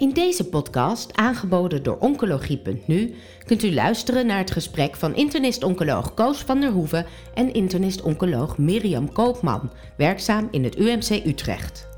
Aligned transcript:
In 0.00 0.12
deze 0.12 0.48
podcast, 0.48 1.16
aangeboden 1.16 1.82
door 1.82 1.96
Oncologie.nu, 1.98 3.14
kunt 3.44 3.62
u 3.62 3.74
luisteren 3.74 4.26
naar 4.26 4.38
het 4.38 4.50
gesprek 4.50 4.96
van 4.96 5.14
internist-oncoloog 5.14 6.14
Koos 6.14 6.38
van 6.38 6.60
der 6.60 6.70
Hoeven 6.70 7.06
en 7.34 7.52
internist-oncoloog 7.52 8.58
Mirjam 8.58 9.12
Koopman, 9.12 9.72
werkzaam 9.96 10.48
in 10.50 10.64
het 10.64 10.76
UMC 10.76 11.26
Utrecht. 11.26 11.88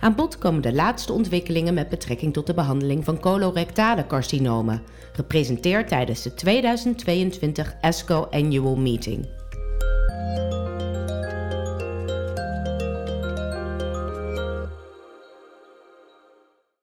Aan 0.00 0.14
bod 0.14 0.38
komen 0.38 0.62
de 0.62 0.72
laatste 0.72 1.12
ontwikkelingen 1.12 1.74
met 1.74 1.88
betrekking 1.88 2.32
tot 2.32 2.46
de 2.46 2.54
behandeling 2.54 3.04
van 3.04 3.20
colorectale 3.20 4.06
carcinomen, 4.06 4.82
gepresenteerd 5.12 5.88
tijdens 5.88 6.22
de 6.22 6.34
2022 6.34 7.74
ESCO 7.80 8.26
Annual 8.30 8.76
Meeting. 8.76 9.39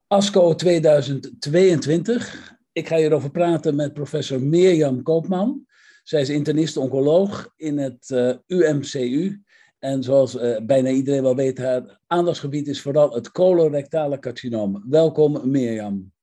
ASCO 0.07 0.55
2022. 0.55 2.55
Ik 2.71 2.87
ga 2.87 2.95
hierover 2.95 3.31
praten 3.31 3.75
met 3.75 3.93
professor 3.93 4.41
Mirjam 4.41 5.03
Koopman. 5.03 5.65
Zij 6.03 6.21
is 6.21 6.29
internist-oncoloog 6.29 7.53
in 7.55 7.77
het 7.77 8.09
uh, 8.09 8.29
eh, 8.29 8.37
UMCU. 8.47 9.43
En 9.79 10.03
zoals 10.03 10.35
uh, 10.35 10.57
bijna 10.65 10.89
iedereen 10.89 11.21
wel 11.21 11.35
weet, 11.35 11.57
haar 11.57 11.99
aandachtsgebied 12.07 12.67
is 12.67 12.81
vooral 12.81 13.13
het 13.13 13.31
colorectale 13.31 14.19
carcinoom. 14.19 14.83
Welkom 14.89 15.51
Mirjam. 15.51 16.13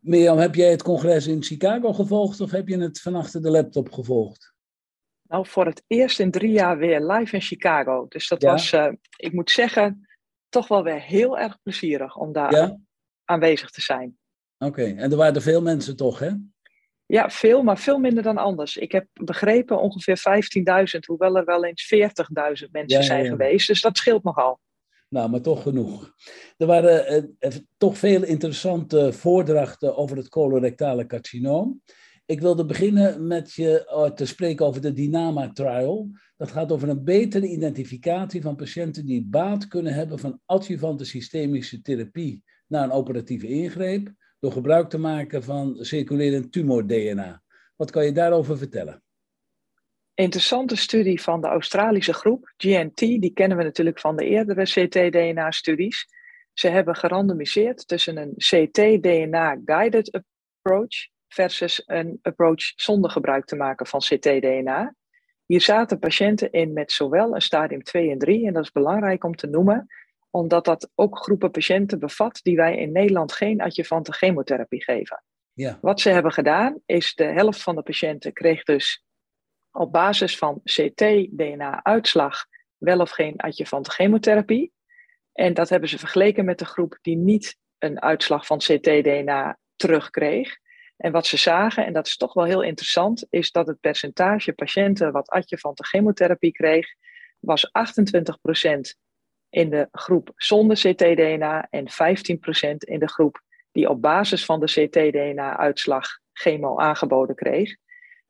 Mirjam, 0.00 0.38
heb 0.38 0.54
jij 0.54 0.70
het 0.70 0.82
congres 0.82 1.26
in 1.26 1.42
Chicago 1.42 1.92
gevolgd 1.92 2.40
of 2.40 2.50
heb 2.50 2.68
je 2.68 2.78
het 2.78 3.00
van 3.00 3.14
achter 3.14 3.42
de 3.42 3.50
laptop 3.50 3.92
gevolgd? 3.92 4.54
Nou, 5.22 5.46
voor 5.46 5.66
het 5.66 5.84
eerst 5.86 6.20
in 6.20 6.30
drie 6.30 6.52
jaar 6.52 6.78
weer 6.78 7.06
live 7.06 7.34
in 7.34 7.42
Chicago. 7.42 8.06
Dus 8.08 8.28
dat 8.28 8.42
was, 8.42 8.72
uh, 8.72 8.92
ik 9.16 9.32
moet 9.32 9.50
zeggen, 9.50 10.08
toch 10.48 10.68
wel 10.68 10.82
weer 10.82 11.00
heel 11.00 11.38
erg 11.38 11.58
plezierig 11.62 12.16
om 12.16 12.32
daar 12.32 12.54
ja? 12.54 12.78
Aanwezig 13.30 13.70
te 13.70 13.80
zijn. 13.80 14.18
Oké, 14.58 14.82
en 14.82 15.10
er 15.10 15.16
waren 15.16 15.34
er 15.34 15.42
veel 15.42 15.62
mensen 15.62 15.96
toch, 15.96 16.18
hè? 16.18 16.30
Ja, 17.06 17.30
veel, 17.30 17.62
maar 17.62 17.78
veel 17.78 17.98
minder 17.98 18.22
dan 18.22 18.36
anders. 18.36 18.76
Ik 18.76 18.92
heb 18.92 19.06
begrepen 19.12 19.80
ongeveer 19.80 20.18
15.000, 20.94 20.98
hoewel 21.06 21.36
er 21.36 21.44
wel 21.44 21.64
eens 21.64 21.94
40.000 22.64 22.70
mensen 22.70 23.04
zijn 23.04 23.26
geweest. 23.26 23.66
Dus 23.66 23.80
dat 23.80 23.96
scheelt 23.96 24.24
nogal. 24.24 24.60
Nou, 25.08 25.30
maar 25.30 25.40
toch 25.40 25.62
genoeg. 25.62 26.14
Er 26.56 26.66
waren 26.66 27.06
eh, 27.06 27.22
eh, 27.38 27.52
toch 27.76 27.98
veel 27.98 28.22
interessante 28.24 29.12
voordrachten 29.12 29.96
over 29.96 30.16
het 30.16 30.28
colorectale 30.28 31.06
carcinoom. 31.06 31.82
Ik 32.26 32.40
wilde 32.40 32.64
beginnen 32.64 33.26
met 33.26 33.52
je 33.52 33.90
uh, 33.90 34.10
te 34.10 34.26
spreken 34.26 34.66
over 34.66 34.80
de 34.80 34.92
Dynama-trial. 34.92 36.10
Dat 36.36 36.50
gaat 36.50 36.72
over 36.72 36.88
een 36.88 37.04
betere 37.04 37.46
identificatie 37.46 38.42
van 38.42 38.56
patiënten 38.56 39.06
die 39.06 39.24
baat 39.24 39.68
kunnen 39.68 39.94
hebben 39.94 40.18
van 40.18 40.40
adjuvante 40.46 41.04
systemische 41.04 41.82
therapie 41.82 42.42
na 42.70 42.82
een 42.82 42.92
operatieve 42.92 43.46
ingreep 43.46 44.12
door 44.38 44.52
gebruik 44.52 44.88
te 44.88 44.98
maken 44.98 45.42
van 45.42 45.76
circulerend 45.80 46.52
tumor-DNA. 46.52 47.42
Wat 47.76 47.90
kan 47.90 48.04
je 48.04 48.12
daarover 48.12 48.58
vertellen? 48.58 49.02
Interessante 50.14 50.76
studie 50.76 51.22
van 51.22 51.40
de 51.40 51.46
Australische 51.46 52.12
groep, 52.12 52.52
GNT, 52.56 52.96
die 52.96 53.32
kennen 53.32 53.56
we 53.56 53.64
natuurlijk 53.64 54.00
van 54.00 54.16
de 54.16 54.24
eerdere 54.24 54.62
CT-DNA-studies. 54.62 56.06
Ze 56.52 56.68
hebben 56.68 56.96
gerandomiseerd 56.96 57.88
tussen 57.88 58.16
een 58.16 58.34
CT-DNA-guided 58.36 60.22
approach 60.62 61.08
versus 61.28 61.82
een 61.86 62.18
approach 62.22 62.62
zonder 62.76 63.10
gebruik 63.10 63.44
te 63.44 63.56
maken 63.56 63.86
van 63.86 64.00
CT-DNA. 64.00 64.94
Hier 65.46 65.60
zaten 65.60 65.98
patiënten 65.98 66.50
in 66.50 66.72
met 66.72 66.92
zowel 66.92 67.34
een 67.34 67.42
stadium 67.42 67.82
2 67.82 68.10
en 68.10 68.18
3, 68.18 68.46
en 68.46 68.52
dat 68.52 68.62
is 68.62 68.72
belangrijk 68.72 69.24
om 69.24 69.36
te 69.36 69.46
noemen, 69.46 69.86
omdat 70.30 70.64
dat 70.64 70.90
ook 70.94 71.18
groepen 71.18 71.50
patiënten 71.50 71.98
bevat 71.98 72.40
die 72.42 72.56
wij 72.56 72.76
in 72.76 72.92
Nederland 72.92 73.32
geen 73.32 73.60
adjuvante 73.60 74.12
chemotherapie 74.12 74.82
geven. 74.82 75.24
Ja. 75.52 75.78
Wat 75.80 76.00
ze 76.00 76.10
hebben 76.10 76.32
gedaan 76.32 76.80
is 76.86 77.14
de 77.14 77.24
helft 77.24 77.62
van 77.62 77.74
de 77.74 77.82
patiënten 77.82 78.32
kreeg 78.32 78.62
dus 78.62 79.04
op 79.72 79.92
basis 79.92 80.38
van 80.38 80.60
CT-DNA-uitslag 80.64 82.46
wel 82.76 83.00
of 83.00 83.10
geen 83.10 83.36
adjuvante 83.36 83.90
chemotherapie. 83.90 84.72
En 85.32 85.54
dat 85.54 85.68
hebben 85.68 85.88
ze 85.88 85.98
vergeleken 85.98 86.44
met 86.44 86.58
de 86.58 86.64
groep 86.64 86.98
die 87.02 87.16
niet 87.16 87.56
een 87.78 88.02
uitslag 88.02 88.46
van 88.46 88.58
CT-DNA 88.58 89.58
terugkreeg. 89.76 90.58
En 90.96 91.12
wat 91.12 91.26
ze 91.26 91.36
zagen, 91.36 91.86
en 91.86 91.92
dat 91.92 92.06
is 92.06 92.16
toch 92.16 92.32
wel 92.32 92.44
heel 92.44 92.62
interessant, 92.62 93.26
is 93.30 93.50
dat 93.50 93.66
het 93.66 93.80
percentage 93.80 94.52
patiënten 94.52 95.12
wat 95.12 95.28
adjuvante 95.28 95.84
chemotherapie 95.84 96.52
kreeg, 96.52 96.94
was 97.38 97.66
28% 97.66 97.70
in 99.50 99.70
de 99.70 99.88
groep 99.92 100.32
zonder 100.36 100.76
ctDNA 100.76 101.66
en 101.70 101.86
15% 101.88 102.76
in 102.76 102.98
de 102.98 103.08
groep 103.08 103.40
die 103.72 103.88
op 103.88 104.02
basis 104.02 104.44
van 104.44 104.60
de 104.60 104.66
ctDNA-uitslag 104.66 106.06
chemo 106.32 106.78
aangeboden 106.78 107.36
kreeg. 107.36 107.76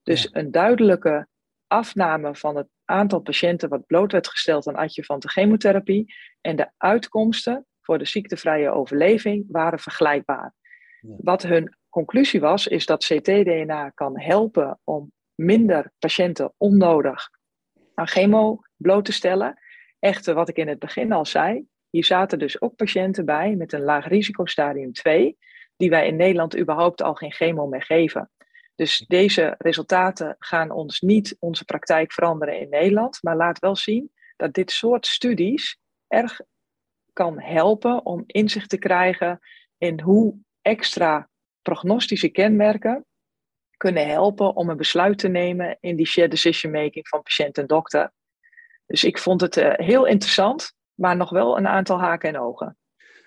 Dus 0.02 0.28
een 0.32 0.50
duidelijke 0.50 1.28
afname 1.66 2.34
van 2.34 2.56
het 2.56 2.68
aantal 2.84 3.20
patiënten 3.20 3.68
wat 3.68 3.86
bloot 3.86 4.12
werd 4.12 4.28
gesteld 4.28 4.68
aan 4.68 4.74
adjuvante 4.74 5.28
chemotherapie 5.28 6.14
en 6.40 6.56
de 6.56 6.70
uitkomsten 6.76 7.66
voor 7.80 7.98
de 7.98 8.04
ziektevrije 8.04 8.70
overleving 8.70 9.44
waren 9.48 9.78
vergelijkbaar. 9.78 10.54
Wat 11.00 11.42
hun 11.42 11.76
conclusie 11.88 12.40
was, 12.40 12.66
is 12.66 12.86
dat 12.86 13.04
ctDNA 13.04 13.90
kan 13.90 14.20
helpen 14.20 14.80
om 14.84 15.12
minder 15.34 15.92
patiënten 15.98 16.52
onnodig 16.56 17.28
aan 17.94 18.08
chemo 18.08 18.60
bloot 18.76 19.04
te 19.04 19.12
stellen. 19.12 19.58
Echter, 20.00 20.34
wat 20.34 20.48
ik 20.48 20.56
in 20.56 20.68
het 20.68 20.78
begin 20.78 21.12
al 21.12 21.26
zei, 21.26 21.66
hier 21.90 22.04
zaten 22.04 22.38
dus 22.38 22.60
ook 22.60 22.76
patiënten 22.76 23.24
bij 23.24 23.54
met 23.56 23.72
een 23.72 23.82
laag 23.82 24.08
risicostadium 24.08 24.92
2, 24.92 25.38
die 25.76 25.90
wij 25.90 26.06
in 26.06 26.16
Nederland 26.16 26.58
überhaupt 26.58 27.02
al 27.02 27.14
geen 27.14 27.32
chemo 27.32 27.66
meer 27.66 27.82
geven. 27.82 28.30
Dus 28.74 29.04
deze 29.08 29.54
resultaten 29.58 30.36
gaan 30.38 30.70
ons 30.70 31.00
niet 31.00 31.36
onze 31.38 31.64
praktijk 31.64 32.12
veranderen 32.12 32.60
in 32.60 32.68
Nederland, 32.68 33.18
maar 33.22 33.36
laat 33.36 33.58
wel 33.58 33.76
zien 33.76 34.12
dat 34.36 34.54
dit 34.54 34.70
soort 34.70 35.06
studies 35.06 35.78
erg 36.08 36.40
kan 37.12 37.40
helpen 37.40 38.06
om 38.06 38.22
inzicht 38.26 38.68
te 38.68 38.78
krijgen 38.78 39.38
in 39.78 40.00
hoe 40.00 40.38
extra 40.62 41.28
prognostische 41.62 42.28
kenmerken 42.28 43.04
kunnen 43.76 44.06
helpen 44.06 44.56
om 44.56 44.68
een 44.68 44.76
besluit 44.76 45.18
te 45.18 45.28
nemen 45.28 45.76
in 45.80 45.96
die 45.96 46.06
shared 46.06 46.30
decision 46.30 46.72
making 46.72 47.08
van 47.08 47.22
patiënt 47.22 47.58
en 47.58 47.66
dokter. 47.66 48.12
Dus 48.90 49.04
ik 49.04 49.18
vond 49.18 49.40
het 49.40 49.56
uh, 49.56 49.72
heel 49.72 50.06
interessant, 50.06 50.72
maar 50.94 51.16
nog 51.16 51.30
wel 51.30 51.58
een 51.58 51.66
aantal 51.66 52.00
haken 52.00 52.28
en 52.28 52.40
ogen. 52.40 52.76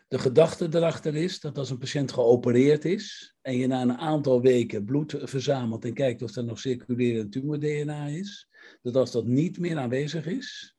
De 0.08 0.20
gedachte 0.20 0.68
erachter 0.72 1.16
is 1.16 1.40
dat 1.40 1.58
als 1.58 1.70
een 1.70 1.78
patiënt 1.78 2.12
geopereerd 2.12 2.86
is 2.86 3.36
en 3.42 3.58
je 3.58 3.68
na 3.68 3.82
een 3.82 3.98
aantal 3.98 4.42
weken 4.42 4.86
bloed 4.86 5.16
verzamelt 5.22 5.86
en 5.86 5.94
kijkt 5.94 6.22
of 6.22 6.36
er 6.36 6.44
nog 6.44 6.60
circulerend 6.60 7.32
tumor-DNA 7.32 8.06
is, 8.06 8.50
dat 8.82 8.96
als 8.96 9.12
dat 9.12 9.26
niet 9.26 9.60
meer 9.60 9.78
aanwezig 9.78 10.26
is, 10.26 10.76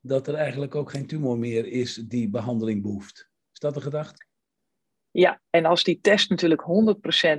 dat 0.00 0.28
er 0.28 0.34
eigenlijk 0.34 0.74
ook 0.74 0.90
geen 0.90 1.06
tumor 1.06 1.38
meer 1.38 1.66
is 1.66 1.94
die 1.94 2.28
behandeling 2.28 2.82
behoeft. 2.82 3.28
Is 3.52 3.58
dat 3.58 3.74
de 3.74 3.80
gedachte? 3.80 4.26
Ja, 5.10 5.40
en 5.50 5.64
als 5.64 5.84
die 5.84 6.00
test 6.00 6.30
natuurlijk 6.30 6.62
100% 6.62 7.38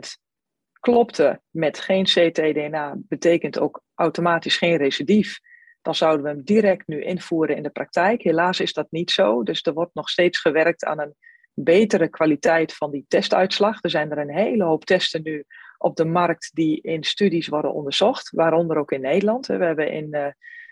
klopte 0.79 1.41
met 1.49 1.79
geen 1.79 2.03
ctDNA, 2.03 2.95
betekent 2.97 3.59
ook 3.59 3.81
automatisch 3.93 4.57
geen 4.57 4.77
recidief 4.77 5.39
dan 5.87 5.95
zouden 5.95 6.23
we 6.23 6.29
hem 6.29 6.43
direct 6.43 6.87
nu 6.87 7.03
invoeren 7.03 7.55
in 7.55 7.63
de 7.63 7.69
praktijk. 7.69 8.21
Helaas 8.21 8.59
is 8.59 8.73
dat 8.73 8.87
niet 8.89 9.11
zo, 9.11 9.43
dus 9.43 9.61
er 9.61 9.73
wordt 9.73 9.93
nog 9.93 10.09
steeds 10.09 10.39
gewerkt 10.39 10.83
aan 10.83 10.99
een 10.99 11.15
betere 11.53 12.09
kwaliteit 12.09 12.73
van 12.73 12.91
die 12.91 13.05
testuitslag. 13.07 13.83
Er 13.83 13.89
zijn 13.89 14.11
er 14.11 14.17
een 14.17 14.33
hele 14.33 14.63
hoop 14.63 14.85
testen 14.85 15.21
nu 15.23 15.45
op 15.77 15.95
de 15.95 16.05
markt 16.05 16.49
die 16.53 16.81
in 16.81 17.03
studies 17.03 17.47
worden 17.47 17.73
onderzocht, 17.73 18.29
waaronder 18.31 18.77
ook 18.77 18.91
in 18.91 19.01
Nederland. 19.01 19.45
We 19.45 19.53
hebben 19.53 19.91
in 19.91 20.13
eh, 20.13 20.27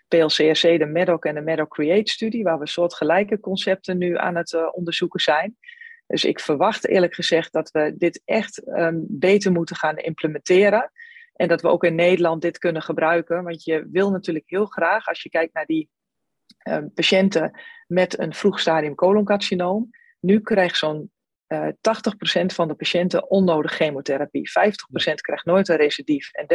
PLCRC 0.08 0.62
de 0.62 0.86
MEDOC 0.86 1.26
en 1.26 1.36
de 1.36 1.42
MEDOC 1.42 1.70
Create 1.70 2.12
studie, 2.12 2.44
waar 2.44 2.59
we 2.59 2.68
soortgelijke 2.68 3.40
concepten 3.40 3.97
nu 3.97 4.18
aan 4.18 4.36
het 4.36 4.52
uh, 4.52 4.68
onderzoeken 4.72 5.20
zijn. 5.20 5.58
Dus 6.08 6.23
ik 6.23 6.40
verwacht 6.40 6.88
eerlijk 6.88 7.14
gezegd 7.14 7.53
dat 7.53 7.72
we 7.72 7.94
dit 7.97 8.22
echt 8.26 8.68
um, 8.68 9.06
beter 9.08 9.52
moeten 9.52 9.76
gaan 9.76 9.97
implementeren. 9.97 10.91
En 11.35 11.47
dat 11.47 11.61
we 11.61 11.67
ook 11.67 11.84
in 11.84 11.96
Nederland 11.96 12.41
dit 12.41 12.58
kunnen 12.58 12.82
gebruiken. 12.82 13.43
Want 13.43 13.64
je 13.64 13.87
wil 13.91 14.11
natuurlijk 14.11 14.49
heel 14.49 14.66
graag, 14.66 15.08
als 15.08 15.23
je 15.23 15.29
kijkt 15.29 15.53
naar 15.53 15.66
die 15.66 15.90
uh, 16.67 16.78
patiënten 16.93 17.59
met 17.87 18.20
een 18.20 18.34
vroeg 18.34 18.59
stadium 18.59 18.96
coloncarcinoom. 18.96 19.90
Nu 20.20 20.40
krijgt 20.40 20.78
zo'n 20.78 21.11
uh, 21.47 21.67
eh, 21.67 21.73
80% 22.43 22.46
van 22.46 22.67
de 22.67 22.76
patiënten 22.76 23.29
onnodig 23.29 23.73
chemotherapie. 23.73 24.49
50% 24.49 24.52
krijgt 25.16 25.46
nooit 25.46 25.67
een 25.67 25.76
recidief 25.76 26.32
en 26.32 26.46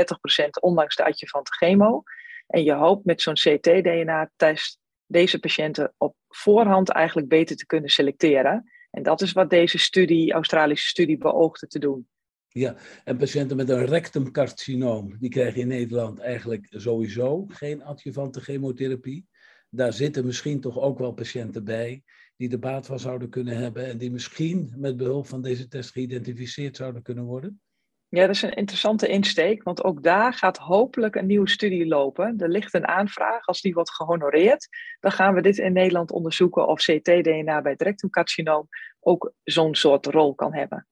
30% 0.47 0.49
ondanks 0.61 0.97
de 0.97 1.05
adjuvante 1.05 1.53
chemo. 1.53 2.03
En 2.47 2.65
je 2.65 2.73
hoopt 2.73 3.05
met 3.05 3.23
zo'n 3.23 3.35
CT-DNA-test 3.35 4.79
deze 5.07 5.39
patiënten 5.39 5.95
op 5.97 6.17
voorhand 6.29 6.89
eigenlijk 6.89 7.29
beter 7.29 7.57
te 7.57 7.67
kunnen 7.67 7.91
selecteren. 7.91 8.71
En 8.91 9.03
dat 9.03 9.21
is 9.21 9.33
wat 9.33 9.51
deze 9.51 9.79
studie, 9.79 10.33
Australische 10.33 10.89
studie, 10.89 11.19
beoogde 11.19 11.67
te 11.67 11.79
doen. 11.79 12.09
Ja, 12.53 12.77
en 13.05 13.17
patiënten 13.17 13.57
met 13.57 13.69
een 13.69 13.87
rectumcarcinoom, 13.87 15.17
die 15.19 15.31
krijgen 15.31 15.61
in 15.61 15.69
Nederland 15.69 16.19
eigenlijk 16.19 16.67
sowieso 16.71 17.47
geen 17.49 17.83
adjuvante 17.83 18.41
chemotherapie. 18.41 19.27
Daar 19.69 19.93
zitten 19.93 20.25
misschien 20.25 20.61
toch 20.61 20.79
ook 20.79 20.99
wel 20.99 21.13
patiënten 21.13 21.65
bij 21.65 22.03
die 22.37 22.51
er 22.51 22.59
baat 22.59 22.87
van 22.87 22.99
zouden 22.99 23.31
kunnen 23.31 23.57
hebben 23.57 23.87
en 23.87 23.99
die 23.99 24.11
misschien 24.11 24.73
met 24.77 24.97
behulp 24.97 25.27
van 25.27 25.43
deze 25.43 25.69
test 25.69 25.91
geïdentificeerd 25.91 26.77
zouden 26.77 27.03
kunnen 27.03 27.25
worden? 27.25 27.61
Ja, 28.09 28.27
dat 28.27 28.35
is 28.35 28.43
een 28.43 28.55
interessante 28.55 29.09
insteek, 29.09 29.63
want 29.63 29.85
ook 29.85 30.03
daar 30.03 30.33
gaat 30.33 30.57
hopelijk 30.57 31.15
een 31.15 31.27
nieuwe 31.27 31.49
studie 31.49 31.87
lopen. 31.87 32.39
Er 32.39 32.49
ligt 32.49 32.75
een 32.75 32.87
aanvraag, 32.87 33.47
als 33.47 33.61
die 33.61 33.75
wordt 33.75 33.93
gehonoreerd, 33.93 34.69
dan 35.01 35.13
gaan 35.13 35.35
we 35.35 35.43
dit 35.43 35.59
in 35.59 35.73
Nederland 35.73 36.11
onderzoeken 36.11 36.67
of 36.67 36.81
CT-DNA 36.81 37.63
bij 37.63 37.73
het 37.73 37.83
rectumcarcinoom 37.83 38.69
ook 39.01 39.33
zo'n 39.45 39.75
soort 39.75 40.07
rol 40.07 40.35
kan 40.35 40.55
hebben. 40.55 40.87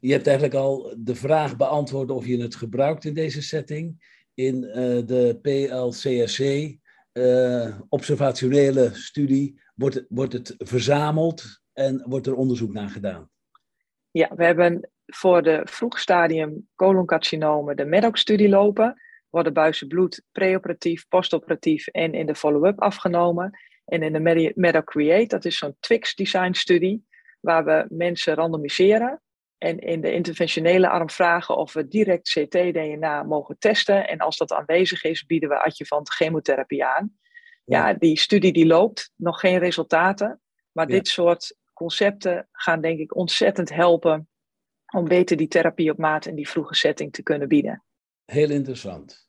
Je 0.00 0.12
hebt 0.12 0.26
eigenlijk 0.26 0.56
al 0.56 0.94
de 0.98 1.14
vraag 1.14 1.56
beantwoord 1.56 2.10
of 2.10 2.26
je 2.26 2.42
het 2.42 2.54
gebruikt 2.54 3.04
in 3.04 3.14
deze 3.14 3.42
setting. 3.42 4.08
In 4.34 4.64
uh, 4.64 4.74
de 5.06 5.38
PLCSC, 5.42 6.40
uh, 6.40 7.66
eh, 7.66 7.80
observationele 7.88 8.94
studie, 8.94 9.60
wordt, 9.74 10.04
wordt 10.08 10.32
het 10.32 10.54
verzameld 10.58 11.60
en 11.72 12.04
wordt 12.08 12.26
er 12.26 12.34
onderzoek 12.34 12.72
naar 12.72 12.88
gedaan. 12.88 13.30
Ja, 14.10 14.30
we 14.36 14.44
hebben 14.44 14.90
voor 15.06 15.42
de 15.42 15.60
vroegstadium 15.64 16.68
coloncarcinomen 16.74 17.76
de 17.76 17.84
MEDOC-studie 17.84 18.48
lopen. 18.48 19.00
Worden 19.30 19.52
buizen 19.52 19.88
bloed 19.88 20.22
preoperatief, 20.32 21.08
postoperatief 21.08 21.86
en 21.86 22.12
in 22.12 22.26
de 22.26 22.34
follow-up 22.34 22.80
afgenomen. 22.80 23.58
En 23.84 24.02
in 24.02 24.12
de 24.12 24.52
MEDOC 24.54 24.84
Create, 24.84 25.26
dat 25.26 25.44
is 25.44 25.58
zo'n 25.58 25.76
Twix-design-studie, 25.80 27.06
waar 27.40 27.64
we 27.64 27.86
mensen 27.88 28.34
randomiseren. 28.34 29.22
En 29.60 29.78
in 29.78 30.00
de 30.00 30.12
interventionele 30.12 30.88
arm 30.88 31.10
vragen 31.10 31.56
of 31.56 31.72
we 31.72 31.88
direct 31.88 32.28
CT-DNA 32.28 33.22
mogen 33.22 33.58
testen. 33.58 34.08
En 34.08 34.18
als 34.18 34.36
dat 34.36 34.52
aanwezig 34.52 35.04
is, 35.04 35.26
bieden 35.26 35.48
we 35.48 35.62
adjuvant 35.62 36.10
chemotherapie 36.10 36.84
aan. 36.84 37.12
Ja, 37.64 37.94
die 37.94 38.18
studie 38.18 38.52
die 38.52 38.66
loopt, 38.66 39.12
nog 39.16 39.40
geen 39.40 39.58
resultaten. 39.58 40.40
Maar 40.72 40.86
dit 40.86 41.08
soort 41.08 41.56
concepten 41.72 42.48
gaan 42.52 42.80
denk 42.80 42.98
ik 42.98 43.16
ontzettend 43.16 43.74
helpen 43.74 44.28
om 44.92 45.08
beter 45.08 45.36
die 45.36 45.48
therapie 45.48 45.90
op 45.90 45.98
maat 45.98 46.26
in 46.26 46.34
die 46.34 46.48
vroege 46.48 46.74
setting 46.74 47.12
te 47.12 47.22
kunnen 47.22 47.48
bieden. 47.48 47.84
Heel 48.24 48.50
interessant. 48.50 49.28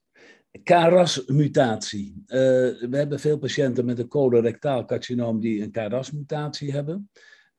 KRAS-mutatie. 0.64 2.24
Uh, 2.28 2.38
we 2.90 2.98
hebben 2.98 3.20
veel 3.20 3.38
patiënten 3.38 3.86
met 3.86 4.00
een 4.00 4.08
colorectaal 4.08 4.86
carcinoom 4.86 5.40
die 5.40 5.62
een 5.62 5.72
KRAS-mutatie 5.72 6.72
hebben. 6.72 7.10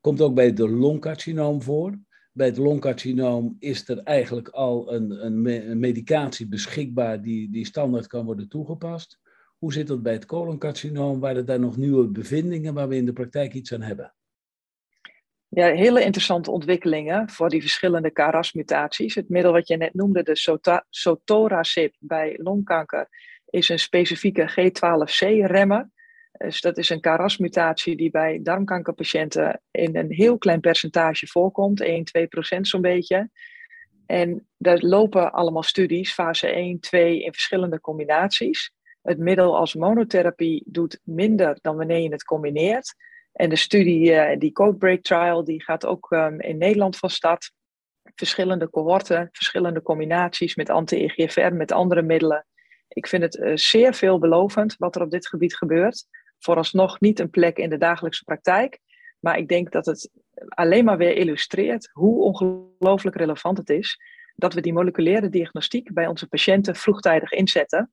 Komt 0.01 0.21
ook 0.21 0.33
bij 0.33 0.53
de 0.53 0.69
longcarcinoom 0.69 1.61
voor. 1.61 1.99
Bij 2.35 2.47
het 2.47 2.57
longcarcinoom 2.57 3.55
is 3.59 3.89
er 3.89 3.97
eigenlijk 3.97 4.47
al 4.49 4.93
een, 4.93 5.25
een, 5.25 5.79
medicatie 5.79 6.47
beschikbaar 6.47 7.21
die, 7.21 7.49
die 7.49 7.65
standaard 7.65 8.07
kan 8.07 8.25
worden 8.25 8.49
toegepast. 8.49 9.19
Hoe 9.57 9.73
zit 9.73 9.87
dat 9.87 10.03
bij 10.03 10.13
het 10.13 10.25
coloncarcinoom? 10.25 11.19
Waren 11.19 11.45
daar 11.45 11.59
nog 11.59 11.77
nieuwe 11.77 12.07
bevindingen 12.07 12.73
waar 12.73 12.87
we 12.87 12.95
in 12.95 13.05
de 13.05 13.13
praktijk 13.13 13.53
iets 13.53 13.73
aan 13.73 13.81
hebben? 13.81 14.13
Ja, 15.47 15.67
hele 15.67 16.03
interessante 16.03 16.51
ontwikkelingen 16.51 17.29
voor 17.29 17.49
die 17.49 17.61
verschillende 17.61 18.11
KRAS-mutaties. 18.11 19.15
Het 19.15 19.29
middel 19.29 19.51
wat 19.51 19.67
je 19.67 19.77
net 19.77 19.93
noemde, 19.93 20.23
de 20.23 20.63
sotorasib 20.89 21.95
bij 21.99 22.39
longkanker, 22.41 23.07
is 23.45 23.69
een 23.69 23.79
specifieke 23.79 24.51
G12C-remmer. 24.51 25.89
Dus 26.37 26.61
dat 26.61 26.77
is 26.77 26.89
een 26.89 26.99
KRAS-mutatie 26.99 27.95
die 27.95 28.11
bij 28.11 28.39
darmkankerpatiënten 28.43 29.61
in 29.71 29.97
een 29.97 30.11
heel 30.11 30.37
klein 30.37 30.59
percentage 30.59 31.27
voorkomt, 31.27 31.81
1, 31.81 32.03
2 32.03 32.27
procent 32.27 32.67
zo'n 32.67 32.81
beetje. 32.81 33.29
En 34.05 34.47
daar 34.57 34.79
lopen 34.79 35.31
allemaal 35.31 35.63
studies, 35.63 36.13
fase 36.13 36.47
1, 36.47 36.79
2, 36.79 37.23
in 37.23 37.31
verschillende 37.31 37.79
combinaties. 37.79 38.71
Het 39.01 39.17
middel 39.17 39.57
als 39.57 39.73
monotherapie 39.75 40.63
doet 40.65 40.99
minder 41.03 41.57
dan 41.61 41.75
wanneer 41.75 41.99
je 41.99 42.11
het 42.11 42.23
combineert. 42.23 42.95
En 43.31 43.49
de 43.49 43.55
studie, 43.55 44.11
uh, 44.11 44.37
die 44.37 44.51
Codebreak 44.51 45.01
Trial, 45.01 45.43
die 45.43 45.63
gaat 45.63 45.85
ook 45.85 46.11
um, 46.11 46.41
in 46.41 46.57
Nederland 46.57 46.97
van 46.97 47.09
start. 47.09 47.51
Verschillende 48.15 48.69
cohorten, 48.69 49.29
verschillende 49.31 49.81
combinaties 49.81 50.55
met 50.55 50.69
anti-EGFR, 50.69 51.53
met 51.53 51.71
andere 51.71 52.01
middelen. 52.01 52.45
Ik 52.87 53.07
vind 53.07 53.23
het 53.23 53.35
uh, 53.35 53.51
zeer 53.55 53.93
veelbelovend 53.93 54.75
wat 54.77 54.95
er 54.95 55.01
op 55.01 55.11
dit 55.11 55.27
gebied 55.27 55.55
gebeurt. 55.55 56.05
Vooralsnog 56.43 56.99
niet 56.99 57.19
een 57.19 57.29
plek 57.29 57.57
in 57.57 57.69
de 57.69 57.77
dagelijkse 57.77 58.23
praktijk. 58.23 58.79
Maar 59.19 59.37
ik 59.37 59.47
denk 59.47 59.71
dat 59.71 59.85
het 59.85 60.09
alleen 60.47 60.85
maar 60.85 60.97
weer 60.97 61.15
illustreert 61.15 61.89
hoe 61.91 62.23
ongelooflijk 62.23 63.15
relevant 63.15 63.57
het 63.57 63.69
is 63.69 63.99
dat 64.35 64.53
we 64.53 64.61
die 64.61 64.73
moleculaire 64.73 65.29
diagnostiek 65.29 65.93
bij 65.93 66.07
onze 66.07 66.27
patiënten 66.27 66.75
vroegtijdig 66.75 67.31
inzetten. 67.31 67.91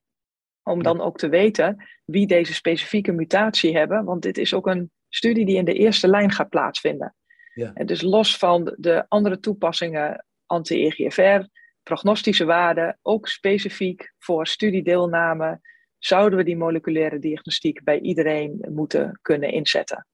Om 0.62 0.82
dan 0.82 1.00
ook 1.00 1.18
te 1.18 1.28
weten 1.28 1.88
wie 2.04 2.26
deze 2.26 2.54
specifieke 2.54 3.12
mutatie 3.12 3.76
hebben. 3.76 4.04
Want 4.04 4.22
dit 4.22 4.38
is 4.38 4.54
ook 4.54 4.66
een 4.66 4.90
studie 5.08 5.46
die 5.46 5.56
in 5.56 5.64
de 5.64 5.74
eerste 5.74 6.08
lijn 6.08 6.30
gaat 6.30 6.48
plaatsvinden. 6.48 7.14
Ja. 7.54 7.70
En 7.74 7.86
dus 7.86 8.02
los 8.02 8.36
van 8.36 8.74
de 8.78 9.04
andere 9.08 9.40
toepassingen, 9.40 10.26
anti-EGFR, 10.46 11.44
prognostische 11.82 12.44
waarden, 12.44 12.98
ook 13.02 13.28
specifiek 13.28 14.12
voor 14.18 14.46
studiedeelname, 14.46 15.60
zouden 16.00 16.38
we 16.38 16.44
die 16.44 16.56
moleculaire 16.56 17.18
diagnostiek 17.18 17.84
bij 17.84 18.00
iedereen 18.00 18.66
moeten 18.70 19.18
kunnen 19.22 19.52
inzetten. 19.52 20.06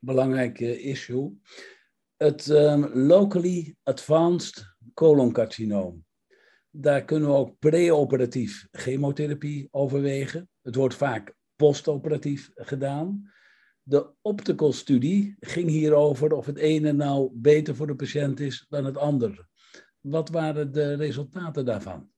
Belangrijk 0.00 0.60
issue. 0.60 1.40
Het 2.16 2.48
um, 2.48 2.86
locally 2.92 3.74
advanced 3.82 4.76
coloncarcinoom. 4.94 6.04
Daar 6.70 7.04
kunnen 7.04 7.28
we 7.28 7.34
ook 7.34 7.58
preoperatief 7.58 8.66
chemotherapie 8.70 9.68
overwegen. 9.70 10.48
Het 10.62 10.74
wordt 10.74 10.94
vaak 10.94 11.34
postoperatief 11.56 12.50
gedaan. 12.54 13.32
De 13.82 14.10
optical 14.22 14.72
studie 14.72 15.36
ging 15.40 15.68
hierover 15.68 16.32
of 16.32 16.46
het 16.46 16.58
ene 16.58 16.92
nou 16.92 17.30
beter 17.32 17.74
voor 17.76 17.86
de 17.86 17.94
patiënt 17.94 18.40
is 18.40 18.66
dan 18.68 18.84
het 18.84 18.96
andere. 18.96 19.46
Wat 20.00 20.28
waren 20.28 20.72
de 20.72 20.94
resultaten 20.94 21.64
daarvan? 21.64 22.13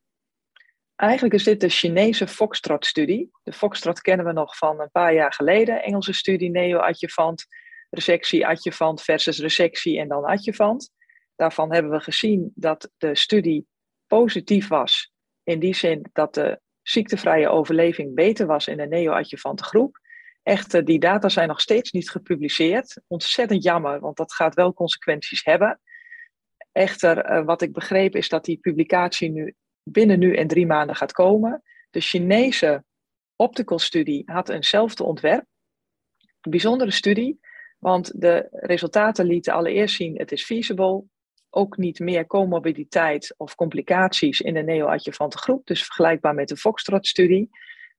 Eigenlijk 0.96 1.34
is 1.34 1.44
dit 1.44 1.60
de 1.60 1.68
Chinese 1.68 2.28
Foxtrot-studie. 2.28 3.30
De 3.42 3.52
Foxtrot 3.52 4.00
kennen 4.00 4.26
we 4.26 4.32
nog 4.32 4.56
van 4.56 4.80
een 4.80 4.90
paar 4.90 5.14
jaar 5.14 5.32
geleden. 5.32 5.82
Engelse 5.82 6.12
studie 6.12 6.50
neo-adjuvant, 6.50 7.46
resectie, 7.90 8.46
adjuvant 8.46 9.02
versus 9.02 9.38
resectie 9.38 9.98
en 9.98 10.08
dan 10.08 10.24
adjuvant. 10.24 10.90
Daarvan 11.34 11.72
hebben 11.72 11.90
we 11.90 12.00
gezien 12.00 12.52
dat 12.54 12.90
de 12.96 13.14
studie 13.14 13.66
positief 14.06 14.68
was. 14.68 15.12
In 15.42 15.58
die 15.58 15.74
zin 15.74 16.06
dat 16.12 16.34
de 16.34 16.60
ziektevrije 16.82 17.48
overleving 17.48 18.14
beter 18.14 18.46
was 18.46 18.66
in 18.66 18.76
de 18.76 18.86
neo-adjuvante 18.86 19.64
groep. 19.64 19.98
Echter, 20.42 20.84
die 20.84 20.98
data 20.98 21.28
zijn 21.28 21.48
nog 21.48 21.60
steeds 21.60 21.92
niet 21.92 22.10
gepubliceerd. 22.10 23.00
Ontzettend 23.06 23.62
jammer, 23.62 24.00
want 24.00 24.16
dat 24.16 24.32
gaat 24.32 24.54
wel 24.54 24.74
consequenties 24.74 25.44
hebben. 25.44 25.80
Echter, 26.72 27.18
eh, 27.18 27.44
wat 27.44 27.62
ik 27.62 27.72
begreep 27.72 28.14
is 28.14 28.28
dat 28.28 28.44
die 28.44 28.58
publicatie 28.58 29.30
nu 29.30 29.54
binnen 29.88 30.18
nu 30.18 30.34
en 30.34 30.46
drie 30.46 30.66
maanden 30.66 30.96
gaat 30.96 31.12
komen. 31.12 31.62
De 31.90 32.00
Chinese 32.00 32.84
optical 33.36 33.78
studie 33.78 34.22
had 34.26 34.48
eenzelfde 34.48 35.04
ontwerp. 35.04 35.44
Een 36.40 36.50
bijzondere 36.50 36.90
studie, 36.90 37.40
want 37.78 38.20
de 38.20 38.48
resultaten 38.50 39.26
lieten 39.26 39.52
allereerst 39.52 39.96
zien 39.96 40.18
het 40.18 40.32
is 40.32 40.44
feasible. 40.44 41.04
Ook 41.50 41.76
niet 41.76 41.98
meer 41.98 42.26
comorbiditeit 42.26 43.34
of 43.36 43.54
complicaties 43.54 44.40
in 44.40 44.54
de 44.54 44.62
neoadjuvante 44.62 45.38
groep, 45.38 45.66
dus 45.66 45.84
vergelijkbaar 45.84 46.34
met 46.34 46.48
de 46.48 46.56
Foxtrot-studie. 46.56 47.50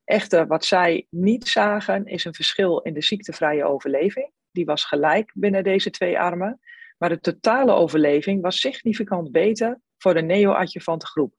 Echter, 0.04 0.48
wat 0.48 0.66
zij 0.66 1.08
niet 1.10 1.48
zagen, 1.48 2.06
is 2.06 2.26
een 2.26 2.34
verschil 2.34 2.80
in 2.80 2.94
de 2.94 3.02
ziektevrije 3.02 3.66
overleving. 3.66 4.32
Die 4.52 4.66
was 4.66 4.86
gelijk 4.86 5.32
binnen 5.34 5.64
deze 5.64 5.90
twee 5.90 6.20
armen. 6.20 6.60
Maar 6.98 7.10
de 7.10 7.20
totale 7.20 7.72
overleving 7.72 8.42
was 8.42 8.60
significant 8.60 9.32
beter 9.32 9.80
voor 9.98 10.14
de 10.14 10.22
neoadjuvante 10.22 11.06
groep. 11.06 11.36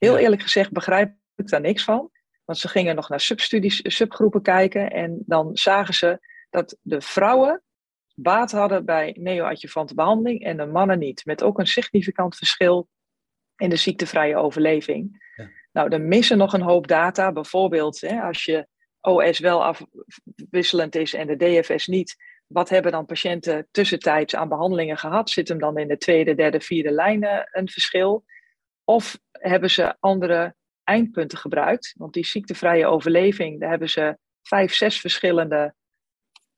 Heel 0.00 0.18
eerlijk 0.18 0.42
gezegd 0.42 0.72
begrijp 0.72 1.14
ik 1.36 1.48
daar 1.48 1.60
niks 1.60 1.84
van. 1.84 2.10
Want 2.44 2.58
ze 2.58 2.68
gingen 2.68 2.94
nog 2.94 3.08
naar 3.08 3.20
substudies, 3.20 3.80
subgroepen 3.82 4.42
kijken. 4.42 4.90
En 4.90 5.22
dan 5.26 5.56
zagen 5.56 5.94
ze 5.94 6.18
dat 6.50 6.76
de 6.82 7.00
vrouwen 7.00 7.62
baat 8.14 8.50
hadden 8.50 8.84
bij 8.84 9.16
neoadjuvante 9.18 9.94
behandeling 9.94 10.44
en 10.44 10.56
de 10.56 10.66
mannen 10.66 10.98
niet. 10.98 11.24
Met 11.24 11.42
ook 11.42 11.58
een 11.58 11.66
significant 11.66 12.36
verschil 12.36 12.88
in 13.56 13.70
de 13.70 13.76
ziektevrije 13.76 14.36
overleving. 14.36 15.28
Nou, 15.72 15.88
er 15.88 16.00
missen 16.00 16.38
nog 16.38 16.52
een 16.52 16.62
hoop 16.62 16.86
data. 16.86 17.32
Bijvoorbeeld 17.32 18.00
hè, 18.00 18.20
als 18.20 18.44
je 18.44 18.66
OS 19.00 19.38
wel 19.38 19.64
afwisselend 19.64 20.94
is 20.94 21.14
en 21.14 21.26
de 21.26 21.36
DFS 21.36 21.86
niet. 21.86 22.16
Wat 22.46 22.68
hebben 22.68 22.92
dan 22.92 23.06
patiënten 23.06 23.68
tussentijds 23.70 24.34
aan 24.34 24.48
behandelingen 24.48 24.98
gehad? 24.98 25.30
Zit 25.30 25.48
hem 25.48 25.58
dan 25.58 25.78
in 25.78 25.88
de 25.88 25.96
tweede, 25.96 26.34
derde, 26.34 26.60
vierde 26.60 26.90
lijn 26.90 27.46
een 27.50 27.68
verschil? 27.68 28.24
Of 28.90 29.18
hebben 29.30 29.70
ze 29.70 29.96
andere 30.00 30.54
eindpunten 30.84 31.38
gebruikt? 31.38 31.94
Want 31.96 32.12
die 32.12 32.24
ziektevrije 32.24 32.86
overleving, 32.86 33.60
daar 33.60 33.70
hebben 33.70 33.90
ze 33.90 34.18
vijf, 34.42 34.74
zes 34.74 35.00
verschillende 35.00 35.74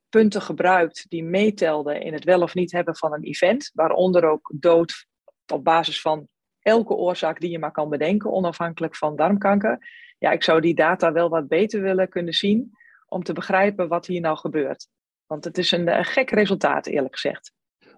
punten 0.08 0.42
gebruikt 0.42 1.04
die 1.08 1.24
meetelden 1.24 2.00
in 2.00 2.12
het 2.12 2.24
wel 2.24 2.42
of 2.42 2.54
niet 2.54 2.72
hebben 2.72 2.96
van 2.96 3.12
een 3.12 3.22
event, 3.22 3.70
waaronder 3.74 4.24
ook 4.24 4.52
dood 4.54 5.06
op 5.52 5.64
basis 5.64 6.00
van 6.00 6.28
elke 6.60 6.94
oorzaak 6.94 7.40
die 7.40 7.50
je 7.50 7.58
maar 7.58 7.72
kan 7.72 7.88
bedenken, 7.88 8.32
onafhankelijk 8.32 8.96
van 8.96 9.16
darmkanker. 9.16 9.78
Ja, 10.18 10.30
ik 10.30 10.42
zou 10.42 10.60
die 10.60 10.74
data 10.74 11.12
wel 11.12 11.28
wat 11.28 11.48
beter 11.48 11.82
willen 11.82 12.08
kunnen 12.08 12.34
zien 12.34 12.70
om 13.06 13.22
te 13.22 13.32
begrijpen 13.32 13.88
wat 13.88 14.06
hier 14.06 14.20
nou 14.20 14.36
gebeurt. 14.36 14.88
Want 15.26 15.44
het 15.44 15.58
is 15.58 15.70
een, 15.70 15.88
een 15.88 16.04
gek 16.04 16.30
resultaat, 16.30 16.86
eerlijk 16.86 17.14
gezegd. 17.14 17.52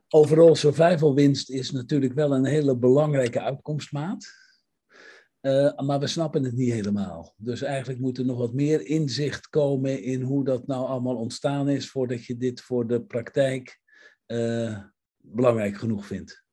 Overal 0.09 0.55
survival 0.55 1.15
winst 1.15 1.51
is 1.51 1.71
natuurlijk 1.71 2.13
wel 2.13 2.33
een 2.33 2.45
hele 2.45 2.77
belangrijke 2.77 3.41
uitkomstmaat. 3.41 4.43
Uh, 5.41 5.77
maar 5.77 6.01
we 6.01 6.07
snappen 6.07 6.45
het 6.45 6.55
niet 6.55 6.73
helemaal. 6.73 7.35
Dus 7.37 7.63
eigenlijk 7.63 8.01
moet 8.01 8.19
er 8.19 8.25
nog 8.25 8.39
wat 8.39 8.53
meer 8.53 8.87
inzicht 8.87 9.49
komen 9.49 10.03
in 10.03 10.23
hoe 10.23 10.45
dat 10.45 10.67
nou 10.67 10.87
allemaal 10.87 11.17
ontstaan 11.17 11.69
is, 11.69 11.91
voordat 11.91 12.25
je 12.25 12.37
dit 12.37 12.61
voor 12.61 12.87
de 12.87 13.03
praktijk 13.03 13.81
uh, 14.27 14.79
belangrijk 15.17 15.77
genoeg 15.77 16.07
vindt. 16.07 16.45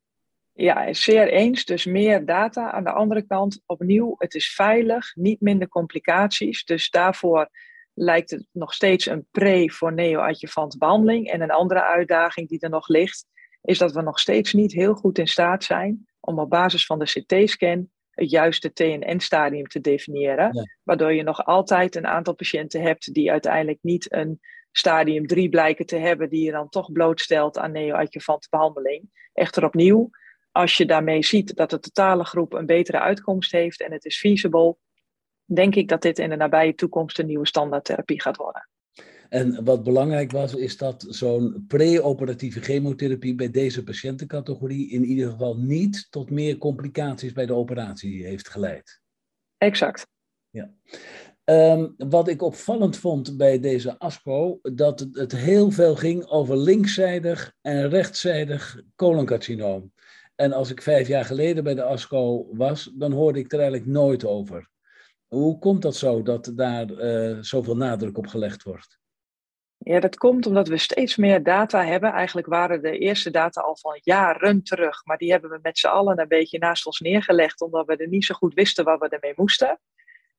Ja, 0.54 0.94
zeer 0.94 1.28
eens. 1.28 1.66
Dus 1.66 1.86
meer 1.86 2.26
data. 2.26 2.72
Aan 2.72 2.84
de 2.84 2.92
andere 2.92 3.22
kant, 3.22 3.62
opnieuw, 3.66 4.16
het 4.18 4.34
is 4.34 4.54
veilig, 4.54 5.16
niet 5.16 5.42
minder 5.42 5.68
complicaties. 5.68 6.66
Dus 6.66 6.90
daarvoor 6.90 7.50
lijkt 7.94 8.32
het 8.32 8.48
nog 8.52 8.74
steeds 8.74 9.06
een 9.06 9.26
pre 9.32 9.72
voor 9.72 9.94
neoadjuvant 9.94 10.78
behandeling. 10.78 11.28
En 11.30 11.42
een 11.42 11.52
andere 11.52 11.84
uitdaging 11.84 12.50
die 12.50 12.60
er 12.60 12.70
nog 12.70 12.88
ligt, 12.88 13.26
is 13.62 13.78
dat 13.78 13.92
we 13.92 14.02
nog 14.02 14.20
steeds 14.20 14.54
niet 14.54 14.74
heel 14.74 14.94
goed 14.94 15.18
in 15.18 15.28
staat 15.28 15.64
zijn 15.64 16.08
om 16.20 16.40
op 16.40 16.50
basis 16.50 16.86
van 16.86 17.00
de 17.00 17.06
CT-scan 17.06 17.90
het 18.12 18.30
juiste 18.30 18.74
TNN-stadium 18.74 19.68
te 19.68 19.82
definiëren. 19.82 20.70
Waardoor 20.84 21.14
je 21.14 21.24
nog 21.24 21.46
altijd 21.46 21.96
een 21.96 22.08
aantal 22.08 22.36
patiënten 22.36 22.82
hebt 22.82 23.14
die 23.14 23.32
uiteindelijk 23.32 23.80
niet 23.82 24.14
een 24.14 24.40
stadium 24.72 25.28
3 25.28 25.50
blijken 25.50 25.86
te 25.86 25.96
hebben, 25.96 26.30
die 26.30 26.44
je 26.44 26.52
dan 26.52 26.70
toch 26.70 26.92
blootstelt 26.92 27.58
aan 27.58 27.72
neoadjuvante 27.72 28.48
behandeling. 28.50 29.30
Echter 29.34 29.66
opnieuw, 29.66 30.10
als 30.52 30.78
je 30.78 30.86
daarmee 30.86 31.24
ziet 31.24 31.56
dat 31.56 31.70
de 31.70 31.80
totale 31.80 32.24
groep 32.24 32.54
een 32.54 32.66
betere 32.66 33.00
uitkomst 33.00 33.52
heeft 33.52 33.82
en 33.82 33.92
het 33.92 34.06
is 34.06 34.20
feasible, 34.20 34.78
denk 35.46 35.76
ik 35.76 35.88
dat 35.88 36.02
dit 36.02 36.20
in 36.20 36.30
de 36.30 36.36
nabije 36.36 36.76
toekomst 36.76 37.20
een 37.20 37.26
nieuwe 37.26 37.48
standaardtherapie 37.48 38.22
gaat 38.22 38.38
worden. 38.38 38.70
En 39.32 39.64
wat 39.64 39.84
belangrijk 39.84 40.32
was, 40.32 40.56
is 40.56 40.78
dat 40.78 41.06
zo'n 41.10 41.66
pre-operatieve 41.68 42.62
chemotherapie 42.62 43.36
bij 43.36 43.52
deze 43.52 43.84
patiëntencategorie 43.84 44.90
in 44.90 45.06
ieder 45.06 45.30
geval 45.30 45.58
niet 45.58 46.08
tot 46.10 46.30
meer 46.30 46.58
complicaties 46.58 47.34
bij 47.34 47.46
de 47.46 47.54
operatie 47.54 48.26
heeft 48.26 48.50
geleid. 48.50 49.02
Exact. 49.58 50.08
Ja. 50.50 50.74
Ehm, 51.44 51.90
wat 51.98 52.28
ik 52.28 52.42
opvallend 52.42 52.98
vond 52.98 53.38
bij 53.38 53.60
deze 53.60 54.00
ASCO, 54.00 54.60
dat 54.62 55.00
het, 55.00 55.16
het 55.16 55.36
heel 55.36 55.72
veel 55.72 55.96
ging 55.96 56.26
over 56.26 56.58
linkszijdig 56.58 57.54
en 57.62 57.90
rechtszijdig 57.90 58.82
coloncarcinoom. 58.96 59.94
En 60.36 60.54
als 60.54 60.72
ik 60.72 60.82
vijf 60.82 61.08
jaar 61.08 61.26
geleden 61.26 61.64
bij 61.64 61.76
de 61.76 61.84
ASCO 61.84 62.48
was, 62.56 62.92
dan 62.94 63.12
hoorde 63.12 63.40
ik 63.40 63.52
er 63.52 63.60
eigenlijk 63.60 63.90
nooit 63.90 64.26
over. 64.26 64.70
Hoe 65.28 65.60
komt 65.60 65.82
dat 65.82 65.96
zo, 65.96 66.22
dat 66.22 66.52
daar 66.56 66.92
uh, 66.92 67.38
zoveel 67.42 67.78
nadruk 67.78 68.18
op 68.18 68.28
gelegd 68.28 68.64
wordt? 68.64 69.01
Ja, 69.84 70.00
dat 70.00 70.18
komt 70.18 70.46
omdat 70.46 70.68
we 70.68 70.78
steeds 70.78 71.16
meer 71.16 71.44
data 71.44 71.86
hebben. 71.86 72.12
Eigenlijk 72.12 72.48
waren 72.48 72.82
de 72.82 72.98
eerste 72.98 73.32
data 73.32 73.62
al 73.62 73.78
van 73.78 74.00
jaren 74.04 74.64
terug, 74.64 75.06
maar 75.06 75.18
die 75.18 75.32
hebben 75.32 75.50
we 75.50 75.60
met 75.62 75.78
z'n 75.78 75.88
allen 75.88 76.20
een 76.20 76.28
beetje 76.28 76.58
naast 76.58 76.86
ons 76.86 77.00
neergelegd, 77.00 77.62
omdat 77.62 77.86
we 77.86 77.96
er 77.96 78.08
niet 78.08 78.26
zo 78.26 78.36
goed 78.36 78.54
wisten 78.54 78.86
wat 78.86 79.00
we 79.00 79.10
ermee 79.10 79.34
moesten. 79.36 79.80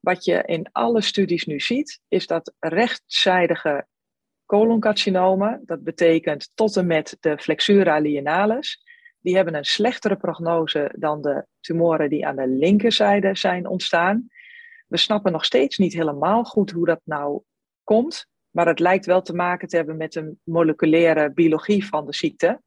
Wat 0.01 0.25
je 0.25 0.43
in 0.47 0.69
alle 0.73 1.01
studies 1.01 1.45
nu 1.45 1.61
ziet, 1.61 2.01
is 2.09 2.27
dat 2.27 2.55
rechtszijdige 2.59 3.87
coloncarcinomen, 4.47 5.63
dat 5.65 5.83
betekent 5.83 6.51
tot 6.55 6.77
en 6.77 6.87
met 6.87 7.17
de 7.21 7.39
flexura 7.39 7.99
lienalis, 7.99 8.83
die 9.21 9.37
hebben 9.37 9.55
een 9.55 9.65
slechtere 9.65 10.17
prognose 10.17 10.95
dan 10.99 11.23
de 11.23 11.47
tumoren 11.61 12.11
die 12.11 12.27
aan 12.27 12.37
de 12.37 12.49
linkerzijde 12.49 13.37
zijn 13.37 13.67
ontstaan. 13.67 14.29
We 14.87 14.97
snappen 14.97 15.33
nog 15.33 15.45
steeds 15.45 15.79
niet 15.79 15.93
helemaal 15.93 16.45
goed 16.45 16.71
hoe 16.71 16.87
dat 16.87 17.01
nou 17.05 17.43
komt, 17.85 18.31
maar 18.53 18.67
het 18.67 18.79
lijkt 18.79 19.07
wel 19.07 19.23
te 19.23 19.35
maken 19.35 19.69
te 19.69 19.77
hebben 19.77 19.97
met 19.97 20.13
de 20.13 20.37
moleculaire 20.45 21.33
biologie 21.33 21.87
van 21.87 22.07
de 22.07 22.15
ziekte. 22.15 22.63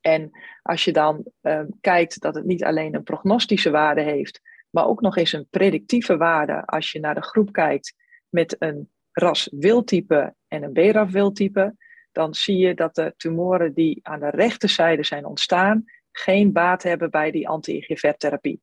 En 0.00 0.30
als 0.62 0.84
je 0.84 0.92
dan 0.92 1.26
uh, 1.42 1.60
kijkt 1.80 2.20
dat 2.20 2.34
het 2.34 2.44
niet 2.44 2.64
alleen 2.64 2.94
een 2.94 3.02
prognostische 3.02 3.70
waarde 3.70 4.02
heeft, 4.02 4.40
maar 4.70 4.86
ook 4.86 5.00
nog 5.00 5.16
eens 5.16 5.32
een 5.32 5.46
predictieve 5.50 6.16
waarde 6.16 6.64
als 6.64 6.92
je 6.92 7.00
naar 7.00 7.14
de 7.14 7.22
groep 7.22 7.52
kijkt 7.52 7.94
met 8.28 8.56
een 8.58 8.90
ras-wildtype 9.12 10.34
en 10.48 10.62
een 10.62 10.72
BRAF-wildtype, 10.72 11.76
dan 12.12 12.34
zie 12.34 12.56
je 12.56 12.74
dat 12.74 12.94
de 12.94 13.14
tumoren 13.16 13.74
die 13.74 14.00
aan 14.02 14.20
de 14.20 14.30
rechterzijde 14.30 15.04
zijn 15.04 15.24
ontstaan, 15.24 15.84
geen 16.10 16.52
baat 16.52 16.82
hebben 16.82 17.10
bij 17.10 17.30
die 17.30 17.48
anti-IGF-therapie. 17.48 18.60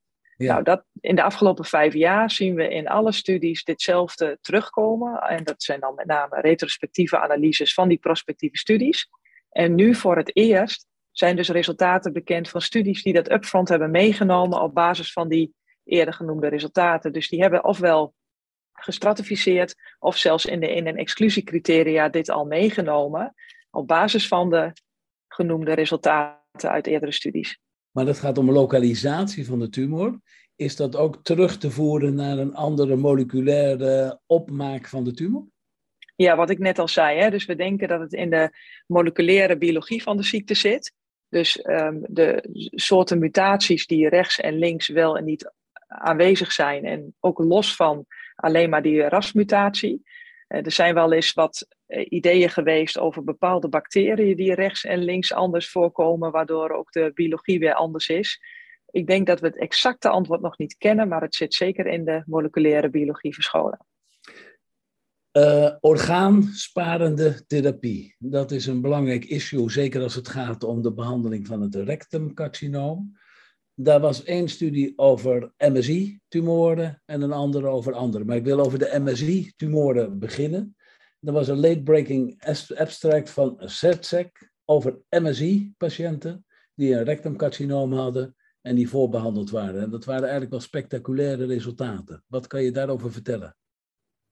Nou, 0.47 0.63
dat, 0.63 0.83
in 0.99 1.15
de 1.15 1.23
afgelopen 1.23 1.65
vijf 1.65 1.93
jaar 1.93 2.31
zien 2.31 2.55
we 2.55 2.69
in 2.69 2.87
alle 2.87 3.11
studies 3.11 3.63
ditzelfde 3.63 4.37
terugkomen. 4.41 5.21
En 5.21 5.43
dat 5.43 5.63
zijn 5.63 5.79
dan 5.79 5.95
met 5.95 6.05
name 6.05 6.41
retrospectieve 6.41 7.19
analyses 7.19 7.73
van 7.73 7.87
die 7.87 7.97
prospectieve 7.97 8.57
studies. 8.57 9.09
En 9.49 9.75
nu 9.75 9.95
voor 9.95 10.17
het 10.17 10.35
eerst 10.35 10.87
zijn 11.11 11.35
dus 11.35 11.49
resultaten 11.49 12.13
bekend 12.13 12.49
van 12.49 12.61
studies 12.61 13.03
die 13.03 13.13
dat 13.13 13.31
upfront 13.31 13.69
hebben 13.69 13.91
meegenomen 13.91 14.61
op 14.61 14.73
basis 14.73 15.11
van 15.13 15.27
die 15.27 15.53
eerder 15.83 16.13
genoemde 16.13 16.47
resultaten. 16.47 17.13
Dus 17.13 17.29
die 17.29 17.41
hebben 17.41 17.63
ofwel 17.63 18.13
gestratificeerd 18.73 19.75
of 19.99 20.17
zelfs 20.17 20.45
in, 20.45 20.59
de 20.59 20.73
in 20.73 20.87
een 20.87 20.97
exclusiecriteria 20.97 22.09
dit 22.09 22.29
al 22.29 22.45
meegenomen 22.45 23.33
op 23.71 23.87
basis 23.87 24.27
van 24.27 24.49
de 24.49 24.71
genoemde 25.27 25.73
resultaten 25.73 26.69
uit 26.69 26.87
eerdere 26.87 27.11
studies. 27.11 27.59
Maar 27.99 28.07
dat 28.07 28.19
gaat 28.19 28.37
om 28.37 28.51
lokalisatie 28.51 29.45
van 29.45 29.59
de 29.59 29.69
tumor. 29.69 30.19
Is 30.55 30.75
dat 30.75 30.95
ook 30.95 31.19
terug 31.23 31.57
te 31.57 31.71
voeren 31.71 32.15
naar 32.15 32.37
een 32.37 32.55
andere 32.55 32.95
moleculaire 32.95 34.19
opmaak 34.25 34.87
van 34.87 35.03
de 35.03 35.13
tumor? 35.13 35.47
Ja, 36.15 36.35
wat 36.35 36.49
ik 36.49 36.59
net 36.59 36.79
al 36.79 36.87
zei. 36.87 37.19
Hè? 37.19 37.29
Dus 37.29 37.45
we 37.45 37.55
denken 37.55 37.87
dat 37.87 37.99
het 37.99 38.13
in 38.13 38.29
de 38.29 38.49
moleculaire 38.87 39.57
biologie 39.57 40.03
van 40.03 40.17
de 40.17 40.23
ziekte 40.23 40.53
zit. 40.53 40.93
Dus 41.29 41.65
um, 41.67 42.05
de 42.07 42.43
soorten 42.71 43.19
mutaties 43.19 43.87
die 43.87 44.09
rechts 44.09 44.39
en 44.39 44.57
links 44.57 44.87
wel 44.87 45.17
en 45.17 45.25
niet 45.25 45.51
aanwezig 45.87 46.51
zijn. 46.51 46.85
En 46.85 47.15
ook 47.19 47.39
los 47.39 47.75
van 47.75 48.05
alleen 48.35 48.69
maar 48.69 48.81
die 48.81 49.07
rasmutatie. 49.07 50.03
Uh, 50.47 50.65
er 50.65 50.71
zijn 50.71 50.93
wel 50.93 51.13
eens 51.13 51.33
wat 51.33 51.67
ideeën 51.89 52.49
geweest 52.49 52.99
over 52.99 53.23
bepaalde 53.23 53.69
bacteriën 53.69 54.35
die 54.35 54.53
rechts 54.53 54.85
en 54.85 55.03
links 55.03 55.33
anders 55.33 55.69
voorkomen, 55.69 56.31
waardoor 56.31 56.71
ook 56.71 56.91
de 56.91 57.11
biologie 57.13 57.59
weer 57.59 57.73
anders 57.73 58.09
is. 58.09 58.41
Ik 58.91 59.07
denk 59.07 59.27
dat 59.27 59.39
we 59.39 59.47
het 59.47 59.57
exacte 59.57 60.09
antwoord 60.09 60.41
nog 60.41 60.57
niet 60.57 60.77
kennen, 60.77 61.07
maar 61.07 61.21
het 61.21 61.35
zit 61.35 61.53
zeker 61.53 61.87
in 61.87 62.05
de 62.05 62.23
moleculaire 62.25 62.89
biologie 62.89 63.33
verscholen. 63.33 63.85
Uh, 65.31 65.75
orgaansparende 65.79 67.45
therapie. 67.47 68.15
Dat 68.19 68.51
is 68.51 68.65
een 68.65 68.81
belangrijk 68.81 69.25
issue, 69.25 69.71
zeker 69.71 70.01
als 70.01 70.15
het 70.15 70.27
gaat 70.27 70.63
om 70.63 70.81
de 70.81 70.93
behandeling 70.93 71.47
van 71.47 71.61
het 71.61 71.75
rectumcarcinoom. 71.75 73.17
Daar 73.73 73.99
was 73.99 74.23
één 74.23 74.47
studie 74.47 74.93
over 74.95 75.53
MSI-tumoren 75.57 77.01
en 77.05 77.21
een 77.21 77.31
andere 77.31 77.67
over 77.67 77.93
andere. 77.93 78.25
Maar 78.25 78.35
ik 78.35 78.43
wil 78.43 78.59
over 78.59 78.79
de 78.79 78.99
MSI-tumoren 78.99 80.19
beginnen. 80.19 80.75
Er 81.21 81.31
was 81.31 81.47
een 81.47 81.59
late-breaking 81.59 82.43
abstract 82.75 83.29
van 83.29 83.57
CERTSEC 83.59 84.51
over 84.65 84.99
MSI-patiënten 85.09 86.45
die 86.73 86.93
een 86.93 87.03
rectumcarcinoom 87.03 87.93
hadden 87.93 88.35
en 88.61 88.75
die 88.75 88.89
voorbehandeld 88.89 89.49
waren. 89.49 89.81
En 89.81 89.89
dat 89.89 90.05
waren 90.05 90.21
eigenlijk 90.21 90.51
wel 90.51 90.59
spectaculaire 90.59 91.45
resultaten. 91.45 92.23
Wat 92.27 92.47
kan 92.47 92.63
je 92.63 92.71
daarover 92.71 93.11
vertellen? 93.11 93.55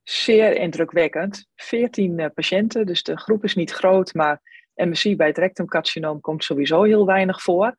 Zeer 0.04 0.56
indrukwekkend. 0.56 1.48
14 1.56 2.20
eh, 2.20 2.30
patiënten, 2.34 2.86
dus 2.86 3.04
de 3.04 3.18
groep 3.18 3.44
is 3.44 3.56
niet 3.56 3.72
groot, 3.72 4.14
maar 4.14 4.42
MSI 4.76 5.16
bij 5.16 5.28
het 5.28 5.38
rectumcarcinoom 5.38 6.22
komt 6.22 6.44
sowieso 6.44 6.84
heel 6.84 7.06
weinig 7.06 7.42
voor 7.42 7.76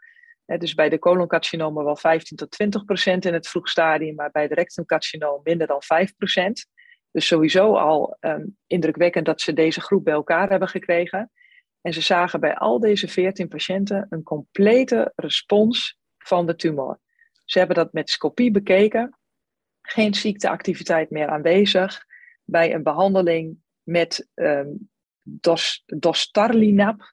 dus 0.56 0.74
bij 0.74 0.88
de 0.88 0.98
coloncarcinomen 0.98 1.84
wel 1.84 1.96
15 1.96 2.36
tot 2.36 2.50
20 2.50 2.84
procent 2.84 3.24
in 3.24 3.32
het 3.34 3.48
vroeg 3.48 3.68
stadium, 3.68 4.14
maar 4.14 4.30
bij 4.30 4.48
de 4.48 4.54
rectumcarcinoom 4.54 5.40
minder 5.42 5.66
dan 5.66 5.82
5 5.82 6.16
procent. 6.16 6.66
Dus 7.10 7.26
sowieso 7.26 7.74
al 7.74 8.16
um, 8.20 8.56
indrukwekkend 8.66 9.26
dat 9.26 9.40
ze 9.40 9.52
deze 9.52 9.80
groep 9.80 10.04
bij 10.04 10.14
elkaar 10.14 10.50
hebben 10.50 10.68
gekregen. 10.68 11.30
En 11.80 11.92
ze 11.92 12.00
zagen 12.00 12.40
bij 12.40 12.54
al 12.54 12.80
deze 12.80 13.08
14 13.08 13.48
patiënten 13.48 14.06
een 14.10 14.22
complete 14.22 15.12
respons 15.16 15.98
van 16.18 16.46
de 16.46 16.56
tumor. 16.56 17.00
Ze 17.44 17.58
hebben 17.58 17.76
dat 17.76 17.92
met 17.92 18.10
scopie 18.10 18.50
bekeken. 18.50 19.18
Geen 19.82 20.14
ziekteactiviteit 20.14 21.10
meer 21.10 21.28
aanwezig. 21.28 22.04
Bij 22.44 22.74
een 22.74 22.82
behandeling 22.82 23.58
met 23.82 24.28
um, 24.34 24.90
dos, 25.22 25.82
dostarlinab. 25.86 27.12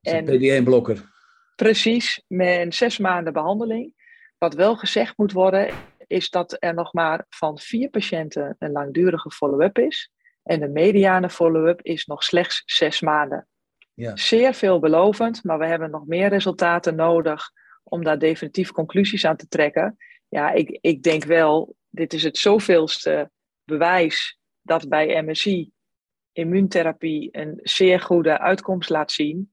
Een 0.00 0.62
PD-1-blokker. 0.62 1.16
Precies, 1.56 2.24
met 2.26 2.74
zes 2.74 2.98
maanden 2.98 3.32
behandeling. 3.32 3.94
Wat 4.38 4.54
wel 4.54 4.76
gezegd 4.76 5.16
moet 5.16 5.32
worden, 5.32 5.74
is 6.08 6.30
dat 6.30 6.56
er 6.58 6.74
nog 6.74 6.92
maar 6.92 7.26
van 7.28 7.58
vier 7.58 7.90
patiënten 7.90 8.56
een 8.58 8.72
langdurige 8.72 9.30
follow-up 9.30 9.78
is. 9.78 10.10
En 10.42 10.60
de 10.60 10.68
mediane 10.68 11.30
follow-up 11.30 11.82
is 11.82 12.06
nog 12.06 12.24
slechts 12.24 12.62
zes 12.64 13.00
maanden. 13.00 13.48
Ja. 13.94 14.16
Zeer 14.16 14.54
veelbelovend, 14.54 15.44
maar 15.44 15.58
we 15.58 15.66
hebben 15.66 15.90
nog 15.90 16.06
meer 16.06 16.28
resultaten 16.28 16.94
nodig 16.94 17.50
om 17.82 18.04
daar 18.04 18.18
definitief 18.18 18.70
conclusies 18.70 19.24
aan 19.24 19.36
te 19.36 19.48
trekken. 19.48 19.96
Ja, 20.28 20.50
ik, 20.50 20.78
ik 20.80 21.02
denk 21.02 21.24
wel, 21.24 21.76
dit 21.88 22.12
is 22.12 22.22
het 22.22 22.36
zoveelste 22.36 23.30
bewijs 23.64 24.38
dat 24.62 24.88
bij 24.88 25.22
MSI 25.22 25.70
immuuntherapie 26.32 27.28
een 27.32 27.60
zeer 27.62 28.00
goede 28.00 28.38
uitkomst 28.38 28.90
laat 28.90 29.12
zien, 29.12 29.52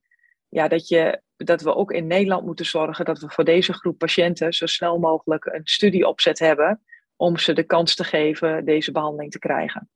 ja, 0.49 0.67
dat, 0.67 0.87
je, 0.87 1.21
dat 1.37 1.61
we 1.61 1.75
ook 1.75 1.91
in 1.91 2.07
Nederland 2.07 2.45
moeten 2.45 2.65
zorgen 2.65 3.05
dat 3.05 3.19
we 3.19 3.29
voor 3.29 3.43
deze 3.43 3.73
groep 3.73 3.97
patiënten 3.97 4.53
zo 4.53 4.65
snel 4.65 4.99
mogelijk 4.99 5.45
een 5.45 5.61
studieopzet 5.63 6.39
hebben 6.39 6.81
om 7.15 7.37
ze 7.37 7.53
de 7.53 7.63
kans 7.63 7.95
te 7.95 8.03
geven 8.03 8.65
deze 8.65 8.91
behandeling 8.91 9.31
te 9.31 9.39
krijgen. 9.39 9.89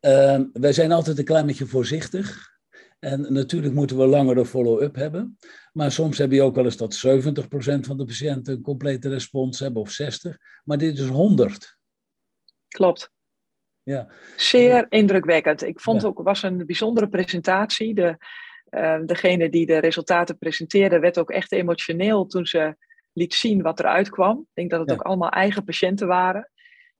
Uh, 0.00 0.40
wij 0.52 0.72
zijn 0.72 0.92
altijd 0.92 1.18
een 1.18 1.24
klein 1.24 1.46
beetje 1.46 1.66
voorzichtig. 1.66 2.50
En 2.98 3.32
natuurlijk 3.32 3.74
moeten 3.74 3.98
we 3.98 4.06
langere 4.06 4.44
follow-up 4.44 4.94
hebben. 4.94 5.38
Maar 5.72 5.92
soms 5.92 6.18
heb 6.18 6.32
je 6.32 6.42
ook 6.42 6.54
wel 6.54 6.64
eens 6.64 6.76
dat 6.76 6.94
70% 6.94 7.00
van 7.80 7.96
de 7.96 8.04
patiënten 8.04 8.54
een 8.54 8.62
complete 8.62 9.08
respons 9.08 9.58
hebben 9.58 9.82
of 9.82 9.98
60%. 10.28 10.30
Maar 10.64 10.78
dit 10.78 10.98
is 10.98 11.06
100. 11.06 11.76
Klopt. 12.68 13.12
Ja. 13.82 14.08
Zeer 14.36 14.86
indrukwekkend. 14.88 15.62
Ik 15.62 15.80
vond 15.80 16.02
ja. 16.02 16.08
ook, 16.08 16.22
was 16.22 16.42
een 16.42 16.66
bijzondere 16.66 17.08
presentatie. 17.08 17.94
De, 17.94 18.16
uh, 18.76 18.98
degene 19.06 19.48
die 19.48 19.66
de 19.66 19.78
resultaten 19.78 20.38
presenteerde 20.38 20.98
werd 20.98 21.18
ook 21.18 21.30
echt 21.30 21.52
emotioneel 21.52 22.26
toen 22.26 22.46
ze 22.46 22.76
liet 23.12 23.34
zien 23.34 23.62
wat 23.62 23.80
eruit 23.80 24.10
kwam. 24.10 24.38
Ik 24.38 24.54
denk 24.54 24.70
dat 24.70 24.80
het 24.80 24.92
ook 24.92 25.02
allemaal 25.02 25.30
eigen 25.30 25.64
patiënten 25.64 26.06
waren. 26.06 26.50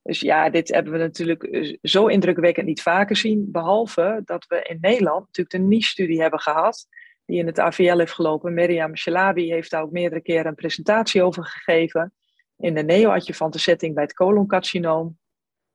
Dus 0.03 0.19
ja, 0.19 0.49
dit 0.49 0.69
hebben 0.69 0.93
we 0.93 0.99
natuurlijk 0.99 1.43
eh, 1.43 1.77
zo 1.81 2.07
indrukwekkend 2.07 2.65
niet 2.65 2.81
vaker 2.81 3.15
zien. 3.15 3.51
Behalve 3.51 4.21
dat 4.25 4.45
we 4.47 4.61
in 4.61 4.77
Nederland 4.81 5.25
natuurlijk 5.25 5.55
een 5.55 5.67
niche-studie 5.67 6.21
hebben 6.21 6.39
gehad. 6.39 6.87
Die 7.25 7.39
in 7.39 7.45
het 7.45 7.59
AVL 7.59 7.97
heeft 7.97 8.13
gelopen. 8.13 8.53
Miriam 8.53 8.97
Shalabi 8.97 9.51
heeft 9.51 9.71
daar 9.71 9.81
ook 9.81 9.91
meerdere 9.91 10.21
keren 10.21 10.45
een 10.45 10.55
presentatie 10.55 11.23
over 11.23 11.45
gegeven. 11.45 12.13
In 12.57 12.73
de 12.73 12.83
neoadjuvante 12.83 13.59
setting 13.59 13.93
bij 13.93 14.03
het 14.03 14.13
coloncarcinoom. 14.13 15.17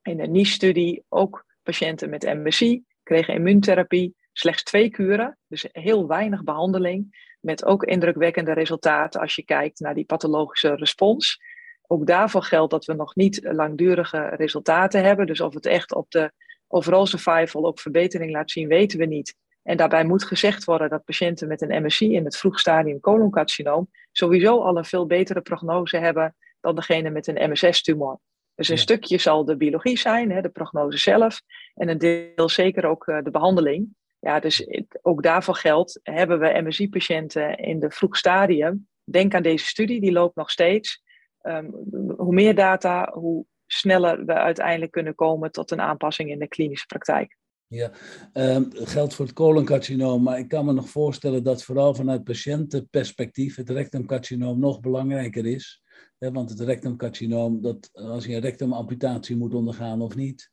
In 0.03 0.17
de 0.17 0.27
niche-studie 0.27 1.05
ook 1.09 1.45
patiënten 1.63 2.11
met 2.11 2.23
MSI 2.23 2.85
kregen 3.03 3.35
immuuntherapie. 3.35 4.17
Slechts 4.39 4.63
twee 4.63 4.91
kuren, 4.91 5.39
dus 5.47 5.69
heel 5.73 6.07
weinig 6.07 6.45
behandeling. 6.45 7.27
Met 7.41 7.65
ook 7.65 7.85
indrukwekkende 7.85 8.53
resultaten 8.53 9.21
als 9.21 9.35
je 9.35 9.45
kijkt 9.45 9.81
naar 9.81 9.95
die 9.95 10.05
pathologische 10.05 10.75
respons. 10.75 11.41
Ook 11.87 12.07
daarvoor 12.07 12.43
geldt 12.43 12.71
dat 12.71 12.85
we 12.85 12.95
nog 12.95 13.15
niet 13.15 13.41
langdurige 13.43 14.29
resultaten 14.29 15.03
hebben. 15.03 15.27
Dus 15.27 15.41
of 15.41 15.55
het 15.55 15.67
echt 15.67 15.95
op 15.95 16.11
de 16.11 16.33
overall 16.67 17.07
survival 17.07 17.67
ook 17.67 17.81
verbetering 17.81 18.31
laat 18.31 18.51
zien, 18.51 18.69
weten 18.69 18.99
we 18.99 19.05
niet. 19.05 19.35
En 19.63 19.77
daarbij 19.77 20.05
moet 20.05 20.25
gezegd 20.25 20.65
worden 20.65 20.89
dat 20.89 21.05
patiënten 21.05 21.49
met 21.49 21.63
een 21.63 21.85
MSI 21.85 22.15
in 22.15 22.25
het 22.25 22.37
vroeg 22.37 22.59
stadium 22.61 23.01
coloncarcinoom 23.01 23.91
sowieso 24.13 24.61
al 24.61 24.77
een 24.77 24.85
veel 24.85 25.07
betere 25.07 25.41
prognose 25.41 25.97
hebben 25.97 26.37
dan 26.61 26.75
degene 26.75 27.11
met 27.11 27.27
een 27.27 27.51
MSS-tumor. 27.51 28.21
Dus 28.55 28.69
een 28.69 28.79
stukje 28.79 29.19
zal 29.19 29.45
de 29.45 29.57
biologie 29.57 29.99
zijn, 29.99 30.31
hè, 30.31 30.41
de 30.41 30.49
prognose 30.49 30.99
zelf, 30.99 31.41
en 31.75 31.89
een 31.89 31.99
deel 31.99 32.49
zeker 32.49 32.87
ook 32.87 33.07
uh, 33.07 33.23
de 33.23 33.31
behandeling. 33.31 33.97
Ja, 34.21 34.41
dus 34.41 34.69
ook 35.03 35.23
daarvoor 35.23 35.55
geldt, 35.55 36.01
hebben 36.03 36.39
we 36.39 36.61
MSI-patiënten 36.63 37.57
in 37.57 37.81
de 37.81 37.91
vroeg 37.91 38.17
stadium, 38.17 38.89
denk 39.05 39.35
aan 39.35 39.43
deze 39.43 39.67
studie, 39.67 40.01
die 40.01 40.13
loopt 40.13 40.37
nog 40.37 40.51
steeds. 40.51 41.03
Um, 41.43 41.71
hoe 42.17 42.35
meer 42.35 42.55
data, 42.55 43.11
hoe 43.13 43.45
sneller 43.67 44.25
we 44.25 44.33
uiteindelijk 44.33 44.93
kunnen 44.93 45.15
komen 45.15 45.53
tot 45.53 45.71
een 45.71 45.81
aanpassing 45.81 46.31
in 46.31 46.39
de 46.39 46.49
klinische 46.49 46.87
praktijk. 46.87 47.37
Ja, 47.67 47.91
um, 48.33 48.69
geldt 48.73 49.15
voor 49.15 49.25
het 49.25 49.35
coloncarcinoom, 49.35 50.23
maar 50.23 50.39
ik 50.39 50.49
kan 50.49 50.65
me 50.65 50.73
nog 50.73 50.89
voorstellen 50.89 51.43
dat 51.43 51.65
vooral 51.65 51.95
vanuit 51.95 52.25
patiëntenperspectief 52.25 53.57
het 53.57 53.71
rectumcarcinoom 53.71 54.59
nog 54.59 54.81
belangrijker 54.81 55.47
is. 55.47 55.83
Hè, 56.19 56.33
want 56.33 56.51
het 56.51 56.61
rectumcarcinoom, 56.61 57.63
dat, 57.63 57.91
als 57.93 58.25
je 58.25 58.35
een 58.35 58.41
rectumamputatie 58.41 59.37
moet 59.37 59.55
ondergaan 59.55 60.01
of 60.01 60.15
niet, 60.15 60.49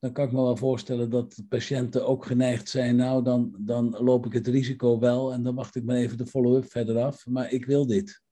dan 0.00 0.12
kan 0.12 0.24
ik 0.24 0.32
me 0.32 0.42
wel 0.42 0.56
voorstellen 0.56 1.10
dat 1.10 1.42
patiënten 1.48 2.06
ook 2.06 2.24
geneigd 2.24 2.68
zijn, 2.68 2.96
nou 2.96 3.22
dan, 3.22 3.54
dan 3.58 3.96
loop 3.98 4.26
ik 4.26 4.32
het 4.32 4.46
risico 4.46 4.98
wel 4.98 5.32
en 5.32 5.42
dan 5.42 5.54
wacht 5.54 5.76
ik 5.76 5.84
maar 5.84 5.96
even 5.96 6.18
de 6.18 6.26
follow-up 6.26 6.70
verder 6.70 6.98
af, 6.98 7.26
maar 7.26 7.52
ik 7.52 7.66
wil 7.66 7.86
dit. 7.86 8.22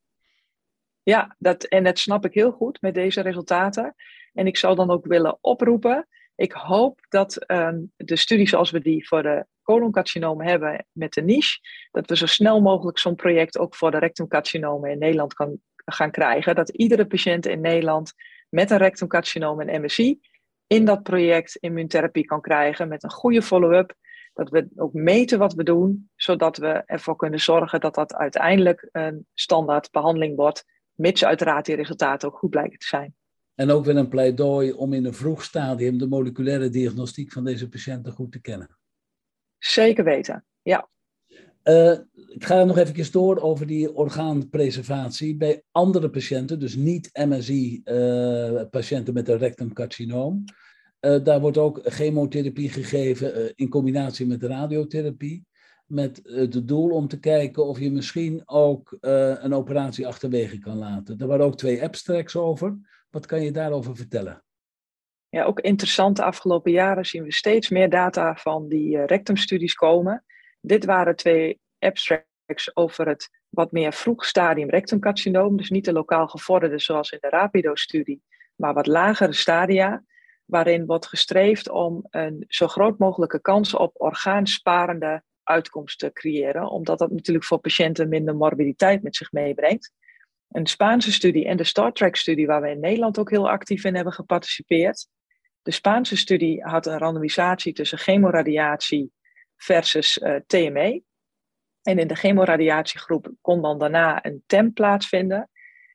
Ja, 1.02 1.37
dat, 1.38 1.64
en 1.64 1.84
dat 1.84 1.98
snap 1.98 2.25
ik 2.25 2.34
heel 2.34 2.50
goed 2.50 2.80
met 2.80 2.95
deze 2.95 3.21
resultaten. 3.21 3.95
En 4.32 4.47
ik 4.47 4.56
zou 4.56 4.76
dan 4.76 4.90
ook 4.90 5.06
willen 5.06 5.38
oproepen. 5.40 6.08
Ik 6.34 6.52
hoop 6.52 7.06
dat 7.08 7.50
um, 7.50 7.93
de 7.97 8.16
studie 8.16 8.49
zoals 8.49 8.71
we 8.71 8.80
die 8.80 9.08
voor 9.08 9.23
de 9.23 9.47
coloncarcinomen 9.62 10.47
hebben 10.47 10.86
met 10.93 11.12
de 11.12 11.23
niche, 11.23 11.58
dat 11.90 12.08
we 12.08 12.16
zo 12.16 12.26
snel 12.26 12.60
mogelijk 12.60 12.99
zo'n 12.99 13.14
project 13.14 13.58
ook 13.58 13.75
voor 13.75 13.90
de 13.90 13.99
rectumcarcinomen 13.99 14.90
in 14.90 14.99
Nederland 14.99 15.34
kan 15.34 15.60
gaan 15.84 16.10
krijgen. 16.10 16.54
Dat 16.54 16.69
iedere 16.69 17.06
patiënt 17.06 17.47
in 17.47 17.60
Nederland 17.60 18.12
met 18.49 18.71
een 18.71 18.78
rectumcarcinoom 18.78 19.60
en 19.60 19.82
MSI 19.82 20.21
in 20.69 20.85
dat 20.85 21.02
project 21.02 21.57
immuuntherapie 21.57 22.25
kan 22.25 22.41
krijgen 22.41 22.89
met 22.89 23.02
een 23.02 23.11
goede 23.11 23.43
follow-up. 23.43 23.95
Dat 24.33 24.50
we 24.50 24.69
ook 24.76 24.93
meten 24.93 25.39
wat 25.39 25.54
we 25.54 25.63
doen, 25.63 26.11
zodat 26.17 26.57
we 26.57 26.83
ervoor 26.87 27.17
kunnen 27.17 27.41
zorgen 27.41 27.81
dat 27.81 27.95
dat 27.95 28.15
uiteindelijk 28.15 28.89
een 28.93 29.26
standaard 29.35 29.91
behandeling 29.91 30.37
wordt 30.37 30.65
mits 30.99 31.25
uiteraard 31.25 31.67
die 31.67 31.76
resultaten 31.76 32.28
ook 32.28 32.39
goed 32.39 32.50
blijken 32.50 32.78
te 32.78 32.87
zijn. 32.87 33.15
En 33.54 33.71
ook 33.71 33.85
weer 33.85 33.97
een 33.97 34.09
pleidooi 34.09 34.73
om 34.73 34.93
in 34.93 35.04
een 35.04 35.15
vroeg 35.15 35.43
stadium 35.43 35.99
de 35.99 36.07
moleculaire 36.07 36.69
diagnostiek 36.69 37.33
van 37.33 37.45
deze 37.45 37.69
patiënten 37.69 38.13
goed 38.13 38.33
te 38.33 38.41
kennen. 38.41 38.78
Zeker 39.59 40.04
weten, 40.04 40.45
ja. 40.63 40.89
Uh, 41.69 41.93
ik 42.26 42.45
ga 42.45 42.65
nog 42.65 42.78
even 42.78 43.13
door 43.13 43.41
over 43.41 43.67
die 43.67 43.95
orgaanpreservatie. 43.95 45.37
Bij 45.37 45.63
andere 45.71 46.11
patiënten, 46.11 46.61
dus 46.61 46.75
niet 46.75 47.11
MSI-patiënten 47.13 49.09
uh, 49.09 49.15
met 49.15 49.28
een 49.28 49.39
rectumcarcinoom, 49.39 50.45
uh, 51.00 51.25
daar 51.25 51.41
wordt 51.41 51.59
ook 51.59 51.81
chemotherapie 51.85 52.71
gegeven 52.71 53.35
eh, 53.35 53.52
in 53.54 53.69
combinatie 53.69 54.26
met 54.26 54.43
radiotherapie 54.43 55.47
met 55.87 56.21
het 56.23 56.54
eh, 56.54 56.63
doel 56.65 56.91
om 56.91 57.09
te 57.09 57.21
kijken 57.21 57.67
of 57.67 57.78
je 57.78 57.91
misschien 57.91 58.43
ook 58.45 58.97
een 59.00 59.54
operatie 59.54 60.07
achterwege 60.07 60.59
kan 60.59 60.76
laten. 60.76 61.19
Er 61.19 61.26
waren 61.26 61.45
ook 61.45 61.57
twee 61.57 61.83
abstracts 61.83 62.37
over. 62.37 62.78
Wat 63.11 63.26
kan 63.26 63.43
je 63.43 63.50
daarover 63.50 63.97
vertellen? 63.97 64.43
Ja, 65.28 65.45
ook 65.45 65.61
interessant. 65.61 66.17
De 66.17 66.25
afgelopen 66.25 66.73
jaren 66.73 67.07
zien 67.07 67.23
we 67.23 67.33
steeds 67.33 67.69
meer 67.69 67.91
data 67.91 68.35
van 68.37 68.69
die 68.69 69.04
rectumstudies 69.04 69.75
komen. 69.75 70.25
Dit 70.69 70.85
waren 70.85 71.17
twee 71.17 71.61
abstracts 71.78 72.76
over 72.76 73.09
het 73.09 73.31
wat 73.49 73.73
meer 73.73 73.93
vroeg 73.93 74.25
stadium 74.25 74.71
rectumcarcinoom. 74.71 75.57
Dus 75.57 75.71
niet 75.71 75.85
de 75.85 75.93
lokaal 75.93 76.26
gevorderde 76.26 76.78
zoals 76.78 77.11
in 77.11 77.19
de 77.21 77.28
Rapido-studie, 77.28 78.23
maar 78.57 78.75
wat 78.75 78.87
lagere 78.87 79.33
stadia. 79.33 80.04
Waarin 80.45 80.87
wordt 80.87 81.07
gestreefd 81.07 81.69
om 81.69 82.07
een 82.11 82.45
zo 82.49 82.67
groot 82.67 82.99
mogelijke 82.99 83.41
kans 83.41 83.75
op 83.75 84.00
orgaansparende 84.00 85.23
uitkomst 85.43 85.99
te 85.99 86.13
creëren, 86.13 86.71
omdat 86.71 86.99
dat 86.99 87.11
natuurlijk 87.11 87.47
voor 87.47 87.59
patiënten 87.59 88.09
minder 88.09 88.37
morbiditeit 88.37 89.02
met 89.02 89.17
zich 89.17 89.33
meebrengt. 89.33 89.93
Een 90.49 90.67
Spaanse 90.67 91.13
studie 91.13 91.47
en 91.47 91.57
de 91.57 91.65
Star 91.65 91.93
Trek-studie, 91.93 92.47
waar 92.47 92.63
we 92.63 92.71
in 92.71 92.81
Nederland 92.81 93.19
ook 93.19 93.31
heel 93.31 93.50
actief 93.50 93.85
in 93.85 93.95
hebben 93.95 94.13
geparticipeerd. 94.13 95.09
De 95.63 95.71
Spaanse 95.71 96.17
studie 96.17 96.63
had 96.63 96.87
een 96.87 96.99
randomisatie 96.99 97.73
tussen 97.73 97.99
chemoradiatie 97.99 99.13
versus 99.58 100.18
eh, 100.18 100.36
TME. 100.47 101.02
En 101.82 101.99
in 101.99 102.06
de 102.06 102.14
chemoradiatiegroep 102.14 103.32
kon 103.40 103.62
dan 103.62 103.78
daarna 103.78 104.25
een 104.25 104.42
TEM 104.47 104.73
plaatsvinden. 104.73 105.50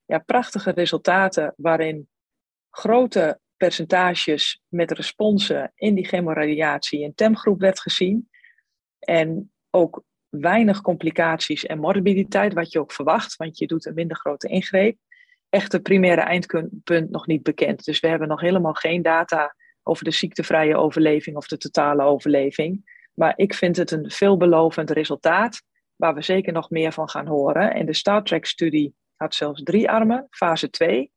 Ja, 0.05 0.17
prachtige 0.17 0.71
resultaten 0.71 1.53
waarin 1.57 2.09
grote 2.69 3.39
percentages 3.57 4.61
met 4.67 4.91
responsen 4.91 5.71
in 5.75 5.95
die 5.95 6.05
chemoradiatie 6.05 7.01
in 7.01 7.13
TEM-groep 7.13 7.59
werd 7.59 7.79
gezien. 7.79 8.29
En 8.99 9.51
ook 9.69 10.03
weinig 10.29 10.81
complicaties 10.81 11.65
en 11.65 11.79
morbiditeit, 11.79 12.53
wat 12.53 12.71
je 12.71 12.79
ook 12.79 12.91
verwacht, 12.91 13.35
want 13.35 13.57
je 13.57 13.67
doet 13.67 13.85
een 13.85 13.93
minder 13.93 14.17
grote 14.17 14.47
ingreep. 14.47 14.97
Echt 15.49 15.71
het 15.71 15.83
primaire 15.83 16.21
eindpunt 16.21 17.09
nog 17.09 17.27
niet 17.27 17.43
bekend. 17.43 17.83
Dus 17.83 17.99
we 17.99 18.07
hebben 18.07 18.27
nog 18.27 18.41
helemaal 18.41 18.73
geen 18.73 19.01
data 19.01 19.55
over 19.83 20.03
de 20.03 20.11
ziektevrije 20.11 20.77
overleving 20.77 21.35
of 21.37 21.47
de 21.47 21.57
totale 21.57 22.03
overleving. 22.03 23.01
Maar 23.13 23.33
ik 23.35 23.53
vind 23.53 23.77
het 23.77 23.91
een 23.91 24.11
veelbelovend 24.11 24.89
resultaat, 24.89 25.63
waar 25.95 26.13
we 26.13 26.21
zeker 26.21 26.53
nog 26.53 26.69
meer 26.69 26.91
van 26.91 27.09
gaan 27.09 27.27
horen. 27.27 27.73
En 27.73 27.85
de 27.85 27.93
Star 27.93 28.23
Trek-studie 28.23 28.95
had 29.15 29.35
zelfs 29.35 29.63
drie 29.63 29.89
armen, 29.89 30.27
fase 30.29 30.69
2. 30.69 31.11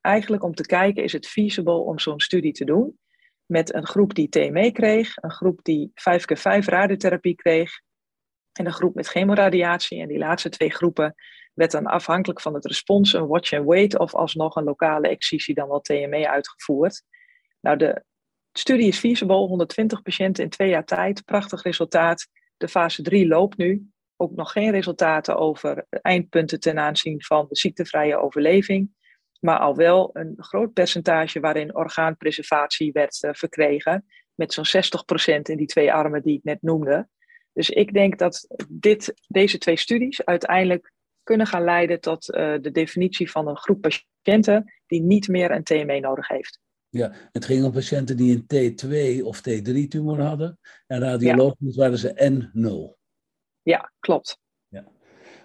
Eigenlijk 0.00 0.42
om 0.42 0.54
te 0.54 0.66
kijken, 0.66 1.02
is 1.02 1.12
het 1.12 1.28
feasible 1.28 1.78
om 1.78 1.98
zo'n 1.98 2.20
studie 2.20 2.52
te 2.52 2.64
doen? 2.64 2.98
met 3.52 3.74
een 3.74 3.86
groep 3.86 4.14
die 4.14 4.28
TME 4.28 4.72
kreeg, 4.72 5.16
een 5.16 5.30
groep 5.30 5.60
die 5.62 5.92
5x5 5.94 6.64
radiotherapie 6.64 7.34
kreeg 7.34 7.80
en 8.52 8.66
een 8.66 8.72
groep 8.72 8.94
met 8.94 9.08
chemoradiatie. 9.08 10.00
En 10.00 10.08
die 10.08 10.18
laatste 10.18 10.48
twee 10.48 10.70
groepen 10.70 11.14
werd 11.54 11.70
dan 11.70 11.86
afhankelijk 11.86 12.40
van 12.40 12.54
het 12.54 12.64
respons 12.64 13.12
een 13.12 13.26
watch 13.26 13.52
and 13.52 13.66
wait 13.66 13.98
of 13.98 14.14
alsnog 14.14 14.56
een 14.56 14.64
lokale 14.64 15.08
excisie 15.08 15.54
dan 15.54 15.68
wel 15.68 15.80
TME 15.80 16.28
uitgevoerd. 16.28 17.02
Nou, 17.60 17.76
de 17.76 18.04
studie 18.52 18.86
is 18.86 18.98
feasible, 18.98 19.36
120 19.36 20.02
patiënten 20.02 20.44
in 20.44 20.50
twee 20.50 20.68
jaar 20.68 20.84
tijd, 20.84 21.24
prachtig 21.24 21.62
resultaat. 21.62 22.28
De 22.56 22.68
fase 22.68 23.02
3 23.02 23.26
loopt 23.26 23.56
nu. 23.56 23.90
Ook 24.16 24.34
nog 24.34 24.52
geen 24.52 24.70
resultaten 24.70 25.36
over 25.36 25.86
eindpunten 25.90 26.60
ten 26.60 26.78
aanzien 26.78 27.22
van 27.22 27.46
de 27.48 27.56
ziektevrije 27.56 28.16
overleving 28.16 28.90
maar 29.42 29.58
al 29.58 29.76
wel 29.76 30.10
een 30.12 30.34
groot 30.36 30.72
percentage 30.72 31.40
waarin 31.40 31.76
orgaanpreservatie 31.76 32.92
werd 32.92 33.22
uh, 33.22 33.30
verkregen. 33.32 34.04
met 34.34 34.52
zo'n 34.52 34.82
60% 35.36 35.40
in 35.42 35.56
die 35.56 35.66
twee 35.66 35.92
armen 35.92 36.22
die 36.22 36.36
ik 36.36 36.44
net 36.44 36.62
noemde. 36.62 37.08
Dus 37.52 37.70
ik 37.70 37.92
denk 37.92 38.18
dat 38.18 38.46
dit, 38.68 39.14
deze 39.28 39.58
twee 39.58 39.76
studies 39.76 40.24
uiteindelijk 40.24 40.92
kunnen 41.22 41.46
gaan 41.46 41.64
leiden 41.64 42.00
tot 42.00 42.28
uh, 42.28 42.54
de 42.60 42.70
definitie 42.70 43.30
van 43.30 43.48
een 43.48 43.56
groep 43.56 43.80
patiënten 43.80 44.72
die 44.86 45.02
niet 45.02 45.28
meer 45.28 45.50
een 45.50 45.64
TME 45.64 46.00
nodig 46.00 46.28
heeft. 46.28 46.58
Ja, 46.92 47.12
het 47.30 47.44
ging 47.44 47.64
om 47.64 47.72
patiënten 47.72 48.16
die 48.16 48.44
een 48.48 48.74
T2 48.74 49.24
of 49.24 49.40
T3-tumor 49.40 50.20
hadden. 50.20 50.58
En 50.86 51.00
radiologisch 51.00 51.76
waren 51.76 51.98
ze 51.98 52.30
N0. 52.32 53.00
Ja, 53.62 53.92
klopt. 54.00 54.38
Ja. 54.68 54.84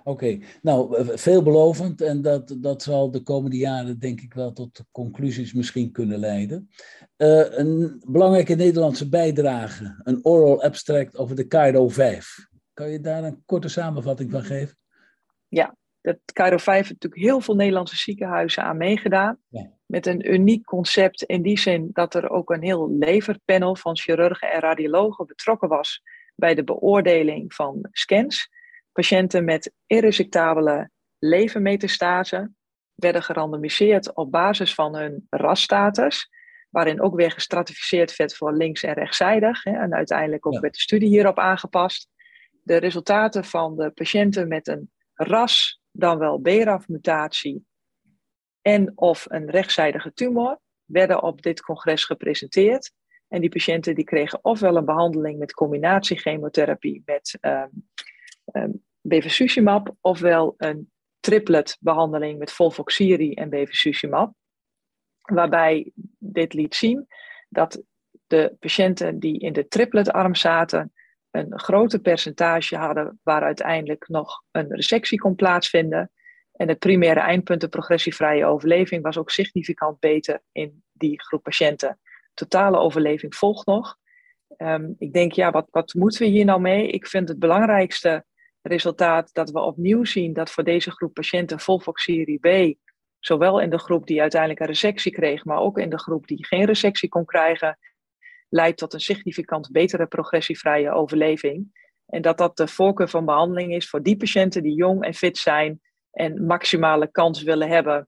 Oké, 0.04 0.40
nou, 0.62 1.06
veelbelovend 1.18 2.02
en 2.02 2.22
dat, 2.22 2.56
dat 2.58 2.84
zal 2.84 3.12
de 3.12 3.22
komende 3.22 3.58
jaren 3.58 4.00
denk 4.00 4.22
ik 4.22 4.34
wel 4.34 4.54
tot 4.54 4.82
conclusies 4.92 5.54
misschien 5.54 5.92
kunnen 5.92 6.20
leiden. 6.20 6.70
Uh, 7.18 7.58
een 7.58 8.04
belangrijke 8.08 8.56
Nederlandse 8.56 9.10
bijdrage, 9.10 10.00
een 10.04 10.26
oral 10.26 10.64
abstract 10.64 11.18
over 11.18 11.36
de 11.36 11.48
Cairo 11.48 11.88
5. 11.88 12.48
Kan 12.74 12.90
je 12.90 13.00
daar 13.00 13.24
een 13.24 13.44
korte 13.46 13.70
samenvatting 13.70 14.32
van 14.32 14.44
geven? 14.44 14.78
Ja, 15.48 15.76
dat 16.02 16.18
Cairo 16.34 16.58
5 16.58 16.78
heeft 16.78 17.02
natuurlijk 17.02 17.22
heel 17.22 17.42
veel 17.42 17.56
Nederlandse 17.56 17.96
ziekenhuizen 17.96 18.64
aan 18.64 18.78
meegedaan. 18.78 19.40
Met 19.88 20.06
een 20.06 20.34
uniek 20.34 20.65
concept 20.65 21.23
in 21.23 21.41
die 21.41 21.60
zin 21.60 21.89
dat 21.93 22.13
er 22.13 22.30
ook 22.30 22.50
een 22.50 22.63
heel 22.63 22.97
leverpanel 22.97 23.76
van 23.76 23.97
chirurgen 23.97 24.52
en 24.52 24.60
radiologen 24.60 25.26
betrokken 25.26 25.69
was 25.69 26.02
bij 26.36 26.56
de 26.56 26.63
beoordeling 26.63 27.54
van 27.54 27.88
scans. 27.91 28.50
Patiënten 28.91 29.43
met 29.45 29.73
irresectabele 29.86 30.89
levermetastase 31.19 32.52
werden 32.95 33.23
gerandomiseerd 33.23 34.15
op 34.15 34.32
basis 34.32 34.73
van 34.73 34.95
hun 34.95 35.28
rasstatus, 35.30 36.30
waarin 36.69 37.02
ook 37.02 37.15
weer 37.15 37.32
gestratificeerd 37.32 38.15
werd 38.15 38.36
voor 38.36 38.54
links- 38.54 38.84
en 38.84 38.93
rechtszijdig. 38.93 39.63
Hè, 39.63 39.71
en 39.71 39.93
uiteindelijk 39.93 40.45
ook 40.45 40.60
werd 40.60 40.73
de 40.73 40.80
studie 40.80 41.10
hierop 41.10 41.39
aangepast. 41.39 42.10
De 42.63 42.78
resultaten 42.78 43.45
van 43.45 43.76
de 43.76 43.89
patiënten 43.89 44.47
met 44.47 44.67
een 44.67 44.91
ras, 45.13 45.82
dan 45.91 46.17
wel 46.17 46.38
BRAF-mutatie 46.38 47.65
en 48.68 48.92
of 48.96 49.26
een 49.30 49.50
rechtszijdige 49.50 50.14
tumor, 50.14 50.60
werden 50.86 51.24
op 51.24 51.42
dit 51.42 51.62
congres 51.62 52.04
gepresenteerd. 52.04 52.92
En 53.28 53.42
die 53.42 53.50
patiënten 53.50 53.96
die 53.96 54.04
kregen 54.04 54.40
ofwel 54.42 54.76
een 54.76 54.86
behandeling 54.86 55.40
met 55.40 55.54
combinatiechemotherapie 55.54 57.02
met 57.06 57.38
um, 57.42 57.90
um, 58.54 58.84
bevacizumab, 59.02 59.96
ofwel 60.02 60.54
een 60.58 60.92
triplet 61.20 61.78
behandeling 61.80 62.40
met 62.40 62.52
volvoxiri 62.52 63.34
en 63.34 63.50
bevacizumab. 63.50 64.34
Waarbij 65.22 65.92
dit 66.18 66.54
liet 66.54 66.76
zien 66.76 67.08
dat 67.50 67.82
de 68.28 68.56
patiënten 68.60 69.20
die 69.20 69.40
in 69.40 69.54
de 69.54 69.68
tripletarm 69.68 70.36
zaten, 70.36 70.94
een 71.32 71.60
groter 71.60 72.00
percentage 72.00 72.78
hadden 72.78 73.20
waar 73.24 73.42
uiteindelijk 73.42 74.08
nog 74.08 74.44
een 74.52 74.76
resectie 74.76 75.20
kon 75.20 75.36
plaatsvinden. 75.36 76.12
En 76.58 76.67
het 76.67 76.80
primaire 76.80 77.20
eindpunt, 77.20 77.62
de 77.62 77.67
progressievrije 77.67 78.46
overleving, 78.46 79.04
was 79.04 79.17
ook 79.17 79.30
significant 79.30 80.00
beter 80.00 80.41
in 80.52 80.84
die 80.93 81.22
groep 81.22 81.43
patiënten. 81.43 82.00
Totale 82.34 82.78
overleving 82.78 83.36
volgt 83.36 83.65
nog. 83.65 83.98
Um, 84.58 84.96
ik 84.98 85.13
denk, 85.13 85.32
ja, 85.32 85.52
wat, 85.52 85.67
wat 85.72 85.93
moeten 85.93 86.22
we 86.22 86.28
hier 86.28 86.46
nou 86.46 86.62
mee? 86.62 86.88
Ik 86.88 87.08
vind 87.08 87.28
het 87.28 87.39
belangrijkste 87.39 88.26
resultaat 88.62 89.34
dat 89.34 89.52
we 89.52 89.60
opnieuw 89.60 90.04
zien 90.04 90.34
dat 90.34 90.52
voor 90.52 90.63
deze 90.63 90.91
groep 90.91 91.13
patiënten 91.13 91.60
volvoxyrie 91.60 92.39
B, 92.39 92.78
zowel 93.20 93.60
in 93.60 93.70
de 93.70 93.80
groep 93.80 94.08
die 94.08 94.22
uiteindelijk 94.22 94.62
een 94.62 94.67
resectie 94.67 95.12
kreeg, 95.12 95.46
maar 95.46 95.60
ook 95.60 95.78
in 95.78 95.89
de 95.89 96.00
groep 96.00 96.28
die 96.28 96.46
geen 96.46 96.65
resectie 96.65 97.10
kon 97.10 97.26
krijgen, 97.26 97.78
leidt 98.50 98.78
tot 98.78 98.93
een 98.93 99.00
significant 99.00 99.72
betere 99.72 100.08
progressievrije 100.08 100.91
overleving. 100.91 101.86
En 102.06 102.22
dat 102.22 102.38
dat 102.38 102.58
de 102.58 102.67
voorkeur 102.67 103.10
van 103.10 103.26
behandeling 103.26 103.74
is 103.74 103.89
voor 103.89 104.04
die 104.04 104.17
patiënten 104.17 104.63
die 104.63 104.76
jong 104.76 105.04
en 105.04 105.13
fit 105.13 105.38
zijn 105.38 105.82
en 106.18 106.46
maximale 106.46 107.12
kans 107.12 107.42
willen 107.44 107.68
hebben 107.68 108.08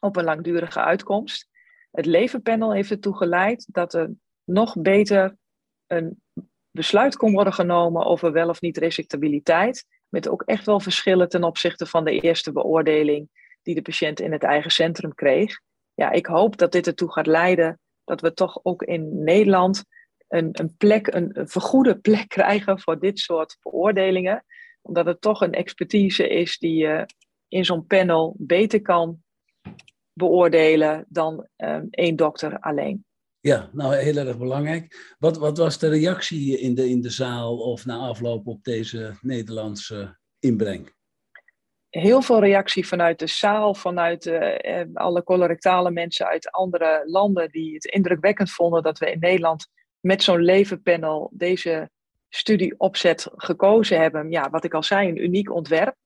op 0.00 0.16
een 0.16 0.24
langdurige 0.24 0.80
uitkomst. 0.80 1.48
Het 1.90 2.06
levenpanel 2.06 2.72
heeft 2.72 2.90
ertoe 2.90 3.16
geleid 3.16 3.66
dat 3.72 3.94
er 3.94 4.10
nog 4.44 4.80
beter 4.80 5.36
een 5.86 6.22
besluit 6.70 7.16
kon 7.16 7.32
worden 7.32 7.52
genomen 7.52 8.04
over 8.04 8.32
wel 8.32 8.48
of 8.48 8.60
niet 8.60 8.76
resectabiliteit. 8.76 9.86
Met 10.08 10.28
ook 10.28 10.42
echt 10.42 10.66
wel 10.66 10.80
verschillen 10.80 11.28
ten 11.28 11.44
opzichte 11.44 11.86
van 11.86 12.04
de 12.04 12.20
eerste 12.20 12.52
beoordeling 12.52 13.28
die 13.62 13.74
de 13.74 13.82
patiënt 13.82 14.20
in 14.20 14.32
het 14.32 14.42
eigen 14.42 14.70
centrum 14.70 15.14
kreeg. 15.14 15.60
Ja, 15.94 16.10
ik 16.10 16.26
hoop 16.26 16.56
dat 16.56 16.72
dit 16.72 16.86
ertoe 16.86 17.12
gaat 17.12 17.26
leiden 17.26 17.80
dat 18.04 18.20
we 18.20 18.32
toch 18.32 18.60
ook 18.62 18.82
in 18.82 19.24
Nederland 19.24 19.84
een, 20.28 20.48
een 20.52 20.76
plek, 20.76 21.06
een, 21.06 21.30
vergoede 21.48 21.98
plek 21.98 22.28
krijgen 22.28 22.80
voor 22.80 22.98
dit 22.98 23.18
soort 23.18 23.56
beoordelingen. 23.62 24.44
Omdat 24.82 25.06
het 25.06 25.20
toch 25.20 25.40
een 25.40 25.52
expertise 25.52 26.28
is 26.28 26.58
die 26.58 26.74
je 26.74 27.06
in 27.48 27.64
zo'n 27.64 27.86
panel 27.86 28.34
beter 28.38 28.82
kan 28.82 29.22
beoordelen 30.12 31.04
dan 31.08 31.48
um, 31.56 31.88
één 31.90 32.16
dokter 32.16 32.58
alleen. 32.58 33.04
Ja, 33.40 33.70
nou 33.72 33.94
heel 33.94 34.16
erg 34.16 34.38
belangrijk. 34.38 35.14
Wat, 35.18 35.38
wat 35.38 35.58
was 35.58 35.78
de 35.78 35.88
reactie 35.88 36.58
in 36.58 36.74
de, 36.74 36.88
in 36.88 37.00
de 37.00 37.10
zaal 37.10 37.58
of 37.58 37.86
na 37.86 37.96
afloop 37.96 38.46
op 38.46 38.64
deze 38.64 39.18
Nederlandse 39.20 40.18
inbreng? 40.38 40.94
heel 41.96 42.22
veel 42.22 42.40
reactie 42.40 42.86
vanuit 42.86 43.18
de 43.18 43.26
zaal, 43.26 43.74
vanuit 43.74 44.26
uh, 44.26 44.80
alle 44.94 45.22
colorectale 45.22 45.90
mensen 45.90 46.26
uit 46.26 46.50
andere 46.50 47.02
landen 47.06 47.50
die 47.50 47.74
het 47.74 47.84
indrukwekkend 47.84 48.50
vonden 48.50 48.82
dat 48.82 48.98
we 48.98 49.10
in 49.10 49.18
Nederland 49.18 49.66
met 50.00 50.22
zo'n 50.22 50.42
levenpanel 50.42 51.30
deze 51.32 51.90
studie 52.28 52.74
opzet 52.78 53.28
gekozen 53.34 54.00
hebben. 54.00 54.30
Ja, 54.30 54.50
wat 54.50 54.64
ik 54.64 54.74
al 54.74 54.82
zei, 54.82 55.08
een 55.08 55.22
uniek 55.22 55.52
ontwerp. 55.52 55.96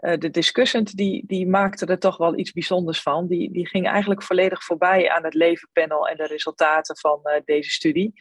Uh, 0.00 0.18
de 0.18 0.30
discussant 0.30 0.96
die, 0.96 1.24
die 1.26 1.46
maakte 1.46 1.86
er 1.86 1.98
toch 1.98 2.16
wel 2.16 2.38
iets 2.38 2.52
bijzonders 2.52 3.02
van. 3.02 3.26
Die, 3.26 3.52
die 3.52 3.66
ging 3.66 3.86
eigenlijk 3.86 4.22
volledig 4.22 4.64
voorbij 4.64 5.10
aan 5.10 5.24
het 5.24 5.34
levenpanel 5.34 6.08
en 6.08 6.16
de 6.16 6.26
resultaten 6.26 6.98
van 6.98 7.20
uh, 7.24 7.32
deze 7.44 7.70
studie. 7.70 8.12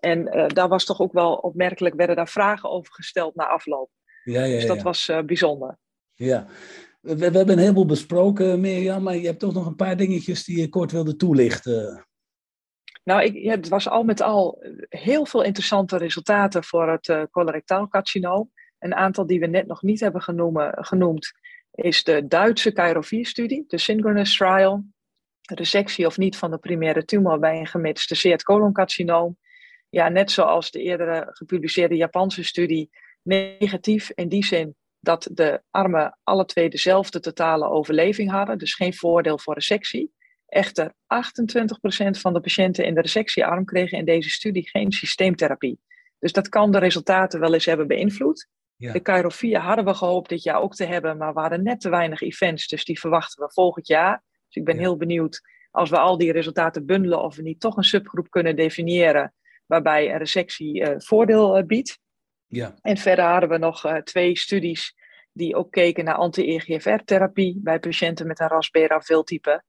En 0.00 0.48
daar 0.54 0.68
was 0.68 0.84
toch 0.84 1.00
ook 1.00 1.12
wel 1.12 1.34
opmerkelijk, 1.34 1.94
werden 1.94 2.16
daar 2.16 2.28
vragen 2.28 2.70
over 2.70 2.94
gesteld 2.94 3.34
na 3.34 3.46
afloop. 3.46 3.90
Ja, 4.24 4.44
ja, 4.44 4.54
dus 4.54 4.66
dat 4.66 4.82
was 4.82 5.10
bijzonder. 5.26 5.78
Ja, 6.14 6.46
we, 7.00 7.16
we, 7.16 7.24
hebben 7.24 7.50
een 7.50 7.58
heleboel 7.58 7.86
besproken, 7.86 8.60
Mirjam, 8.60 9.02
maar 9.02 9.16
je 9.16 9.26
hebt 9.26 9.38
toch 9.38 9.54
nog 9.54 9.66
een 9.66 9.76
paar 9.76 9.96
dingetjes 9.96 10.44
die 10.44 10.60
je 10.60 10.68
kort 10.68 10.92
wilde 10.92 11.16
toelichten. 11.16 12.06
Nou, 13.04 13.22
ik, 13.22 13.34
ja, 13.34 13.50
het 13.50 13.68
was 13.68 13.88
al 13.88 14.02
met 14.02 14.20
al 14.20 14.62
heel 14.88 15.26
veel 15.26 15.42
interessante 15.42 15.96
resultaten 15.96 16.64
voor 16.64 16.90
het 16.90 17.28
colorectaal 17.30 17.88
carcinoom. 17.88 18.50
Een 18.86 18.94
aantal 18.94 19.26
die 19.26 19.40
we 19.40 19.46
net 19.46 19.66
nog 19.66 19.82
niet 19.82 20.00
hebben 20.00 20.22
genoemd 20.84 21.32
is 21.70 22.04
de 22.04 22.26
Duitse 22.26 22.72
Cairo-4-studie, 22.72 23.64
de 23.66 23.78
Synchronous 23.78 24.36
Trial. 24.36 24.84
Resectie 25.40 26.06
of 26.06 26.16
niet 26.18 26.36
van 26.36 26.50
de 26.50 26.58
primaire 26.58 27.04
tumor 27.04 27.38
bij 27.38 27.58
een 27.58 27.66
gemetastaseerd 27.66 28.42
coloncarcinoom. 28.42 29.38
Ja, 29.88 30.08
net 30.08 30.30
zoals 30.30 30.70
de 30.70 30.82
eerdere 30.82 31.26
gepubliceerde 31.28 31.96
Japanse 31.96 32.44
studie, 32.44 32.90
negatief 33.22 34.10
in 34.14 34.28
die 34.28 34.44
zin 34.44 34.76
dat 35.00 35.28
de 35.32 35.62
armen 35.70 36.18
alle 36.22 36.44
twee 36.44 36.68
dezelfde 36.68 37.20
totale 37.20 37.68
overleving 37.68 38.30
hadden, 38.30 38.58
dus 38.58 38.74
geen 38.74 38.94
voordeel 38.94 39.38
voor 39.38 39.54
resectie. 39.54 40.12
Echter, 40.46 40.92
28% 40.92 40.94
van 42.10 42.32
de 42.32 42.40
patiënten 42.40 42.84
in 42.84 42.94
de 42.94 43.00
resectiearm 43.00 43.64
kregen 43.64 43.98
in 43.98 44.04
deze 44.04 44.30
studie 44.30 44.68
geen 44.68 44.92
systeemtherapie. 44.92 45.78
Dus 46.18 46.32
dat 46.32 46.48
kan 46.48 46.70
de 46.70 46.78
resultaten 46.78 47.40
wel 47.40 47.54
eens 47.54 47.64
hebben 47.64 47.86
beïnvloed. 47.86 48.48
Ja. 48.76 48.92
De 48.92 49.02
Cairo 49.02 49.28
4 49.28 49.58
hadden 49.58 49.84
we 49.84 49.94
gehoopt 49.94 50.28
dit 50.28 50.42
jaar 50.42 50.60
ook 50.60 50.74
te 50.74 50.84
hebben, 50.84 51.16
maar 51.16 51.34
we 51.34 51.40
hadden 51.40 51.62
net 51.62 51.80
te 51.80 51.88
weinig 51.88 52.20
events, 52.20 52.68
dus 52.68 52.84
die 52.84 53.00
verwachten 53.00 53.44
we 53.44 53.52
volgend 53.52 53.86
jaar. 53.86 54.22
Dus 54.46 54.56
ik 54.56 54.64
ben 54.64 54.78
heel 54.78 54.96
benieuwd 54.96 55.40
als 55.70 55.90
we 55.90 55.98
al 55.98 56.18
die 56.18 56.32
resultaten 56.32 56.86
bundelen 56.86 57.22
of 57.22 57.36
we 57.36 57.42
niet 57.42 57.60
toch 57.60 57.76
een 57.76 57.84
subgroep 57.84 58.30
kunnen 58.30 58.56
definiëren 58.56 59.34
waarbij 59.66 60.10
een 60.10 60.18
resectie 60.18 60.80
uh, 60.80 60.94
voordeel 60.96 61.58
uh, 61.58 61.64
biedt. 61.64 61.98
Ja. 62.46 62.74
En 62.80 62.96
verder 62.96 63.24
hadden 63.24 63.48
we 63.48 63.58
nog 63.58 63.86
uh, 63.86 63.96
twee 63.96 64.38
studies 64.38 64.94
die 65.32 65.56
ook 65.56 65.70
keken 65.70 66.04
naar 66.04 66.14
anti-EGFR-therapie 66.14 67.60
bij 67.62 67.78
patiënten 67.78 68.26
met 68.26 68.40
een 68.40 68.48
RAS-BRAF-type. 68.48 69.62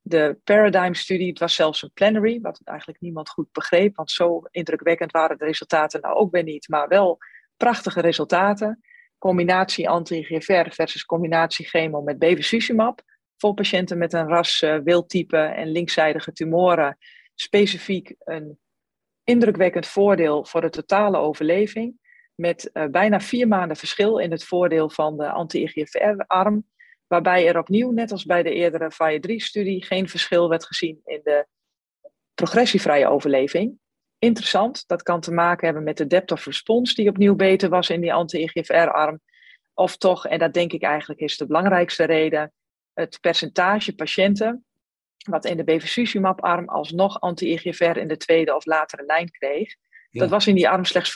De 0.00 0.38
Paradigm-studie, 0.44 1.28
het 1.28 1.38
was 1.38 1.54
zelfs 1.54 1.82
een 1.82 1.90
plenary, 1.94 2.40
wat 2.40 2.60
eigenlijk 2.64 3.00
niemand 3.00 3.28
goed 3.28 3.52
begreep, 3.52 3.96
want 3.96 4.10
zo 4.10 4.42
indrukwekkend 4.50 5.10
waren 5.10 5.38
de 5.38 5.44
resultaten 5.44 6.00
nou 6.00 6.14
ook 6.14 6.32
weer 6.32 6.42
niet, 6.42 6.68
maar 6.68 6.88
wel 6.88 7.18
prachtige 7.62 8.00
resultaten. 8.00 8.80
Combinatie 9.18 9.88
anti-EGFR 9.88 10.70
versus 10.70 11.04
combinatie 11.04 11.66
chemo 11.66 12.00
met 12.00 12.18
bevacizumab 12.18 13.02
voor 13.36 13.54
patiënten 13.54 13.98
met 13.98 14.12
een 14.12 14.28
RAS-wildtype 14.28 15.36
en 15.36 15.68
linkzijdige 15.68 16.32
tumoren. 16.32 16.98
Specifiek 17.34 18.14
een 18.18 18.58
indrukwekkend 19.24 19.86
voordeel 19.86 20.44
voor 20.44 20.60
de 20.60 20.70
totale 20.70 21.18
overleving 21.18 21.98
met 22.34 22.70
uh, 22.72 22.84
bijna 22.86 23.20
vier 23.20 23.48
maanden 23.48 23.76
verschil 23.76 24.18
in 24.18 24.30
het 24.30 24.44
voordeel 24.44 24.90
van 24.90 25.16
de 25.16 25.30
anti-EGFR-arm, 25.30 26.64
waarbij 27.06 27.48
er 27.48 27.58
opnieuw, 27.58 27.90
net 27.90 28.12
als 28.12 28.24
bij 28.24 28.42
de 28.42 28.52
eerdere 28.52 28.90
FIRE 28.90 29.32
3-studie, 29.32 29.84
geen 29.84 30.08
verschil 30.08 30.48
werd 30.48 30.64
gezien 30.64 31.00
in 31.04 31.20
de 31.22 31.46
progressievrije 32.34 33.08
overleving. 33.08 33.80
Interessant. 34.22 34.84
Dat 34.86 35.02
kan 35.02 35.20
te 35.20 35.32
maken 35.32 35.64
hebben 35.64 35.84
met 35.84 35.96
de 35.96 36.06
depth 36.06 36.32
of 36.32 36.44
response 36.44 36.94
die 36.94 37.08
opnieuw 37.08 37.34
beter 37.34 37.68
was 37.68 37.90
in 37.90 38.00
die 38.00 38.12
anti-EGFR-arm. 38.12 39.20
Of 39.74 39.96
toch, 39.96 40.26
en 40.26 40.38
dat 40.38 40.54
denk 40.54 40.72
ik 40.72 40.82
eigenlijk 40.82 41.20
is 41.20 41.36
de 41.36 41.46
belangrijkste 41.46 42.04
reden, 42.04 42.52
het 42.92 43.18
percentage 43.20 43.94
patiënten 43.94 44.64
wat 45.30 45.44
in 45.44 45.56
de 45.56 45.64
bevacizumab-arm 45.64 46.68
alsnog 46.68 47.20
anti-EGFR 47.20 47.96
in 47.96 48.08
de 48.08 48.16
tweede 48.16 48.54
of 48.54 48.64
latere 48.64 49.04
lijn 49.06 49.30
kreeg. 49.30 49.74
Dat 50.10 50.30
was 50.30 50.46
in 50.46 50.54
die 50.54 50.68
arm 50.68 50.84
slechts 50.84 51.10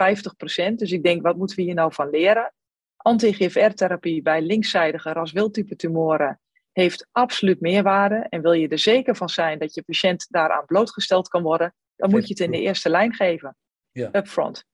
50%. 0.71 0.75
Dus 0.75 0.93
ik 0.93 1.03
denk, 1.03 1.23
wat 1.23 1.37
moeten 1.37 1.57
we 1.57 1.63
hier 1.63 1.75
nou 1.75 1.93
van 1.93 2.11
leren? 2.11 2.53
Anti-EGFR-therapie 2.97 4.23
bij 4.23 4.43
linkszijdige 4.43 5.13
ras-wildtype 5.13 5.77
tumoren 5.77 6.41
heeft 6.73 7.09
absoluut 7.13 7.61
meerwaarde. 7.61 8.27
En 8.29 8.43
wil 8.43 8.53
je 8.53 8.69
er 8.69 8.79
zeker 8.79 9.17
van 9.17 9.29
zijn 9.29 9.59
dat 9.59 9.75
je 9.75 9.83
patiënt 9.83 10.27
daaraan 10.31 10.65
blootgesteld 10.65 11.29
kan 11.29 11.43
worden, 11.43 11.75
dan 11.97 12.11
moet 12.11 12.23
je 12.23 12.29
het 12.29 12.43
in 12.43 12.51
de 12.51 12.61
eerste 12.61 12.89
lijn 12.89 13.15
geven. 13.15 13.57
Ja. 13.91 14.09
Upfront. 14.13 14.65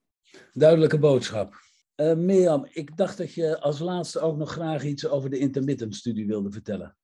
Duidelijke 0.53 0.99
boodschap. 0.99 1.55
Uh, 1.97 2.15
Mirjam, 2.15 2.67
ik 2.71 2.97
dacht 2.97 3.19
dat 3.19 3.35
je 3.35 3.61
als 3.61 3.79
laatste 3.79 4.21
ook 4.21 4.37
nog 4.37 4.51
graag 4.51 4.85
iets 4.85 5.09
over 5.09 5.31
de 5.31 5.39
intermittent-studie 5.39 6.27
wilde 6.27 6.51
vertellen. 6.51 6.97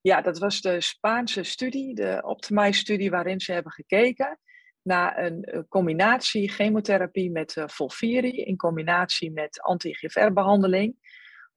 Ja, 0.00 0.20
dat 0.20 0.38
was 0.38 0.60
de 0.60 0.80
Spaanse 0.80 1.42
studie, 1.42 1.94
de 1.94 2.22
Optimize-studie, 2.24 3.10
waarin 3.10 3.40
ze 3.40 3.52
hebben 3.52 3.72
gekeken 3.72 4.38
naar 4.82 5.24
een 5.24 5.66
combinatie 5.68 6.50
chemotherapie 6.50 7.30
met 7.30 7.56
uh, 7.56 7.68
Volfiri 7.68 8.36
in 8.36 8.56
combinatie 8.56 9.32
met 9.32 9.60
anti-GFR-behandeling. 9.60 10.94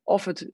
Of 0.04 0.26
het 0.26 0.52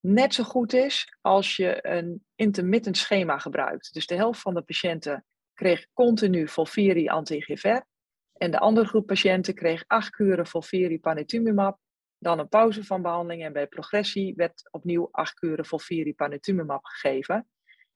net 0.00 0.34
zo 0.34 0.44
goed 0.44 0.72
is 0.72 1.16
als 1.20 1.56
je 1.56 1.86
een 1.86 2.24
intermittent 2.34 2.96
schema 2.96 3.38
gebruikt. 3.38 3.92
Dus 3.92 4.06
de 4.06 4.14
helft 4.14 4.40
van 4.40 4.54
de 4.54 4.62
patiënten 4.62 5.24
kreeg 5.54 5.86
continu 5.92 6.48
Volfiri 6.48 7.08
anti-GFR. 7.08 7.80
En 8.32 8.50
de 8.50 8.58
andere 8.58 8.86
groep 8.86 9.06
patiënten 9.06 9.54
kreeg 9.54 9.84
acht 9.86 10.10
kuren 10.10 10.46
Volfiri 10.46 11.00
panitumumab, 11.00 11.78
dan 12.18 12.38
een 12.38 12.48
pauze 12.48 12.84
van 12.84 13.02
behandeling 13.02 13.44
en 13.44 13.52
bij 13.52 13.66
progressie 13.66 14.34
werd 14.34 14.68
opnieuw 14.70 15.08
acht 15.10 15.34
kuren 15.34 15.64
Volfiri 15.64 16.14
panitumumab 16.14 16.84
gegeven. 16.84 17.48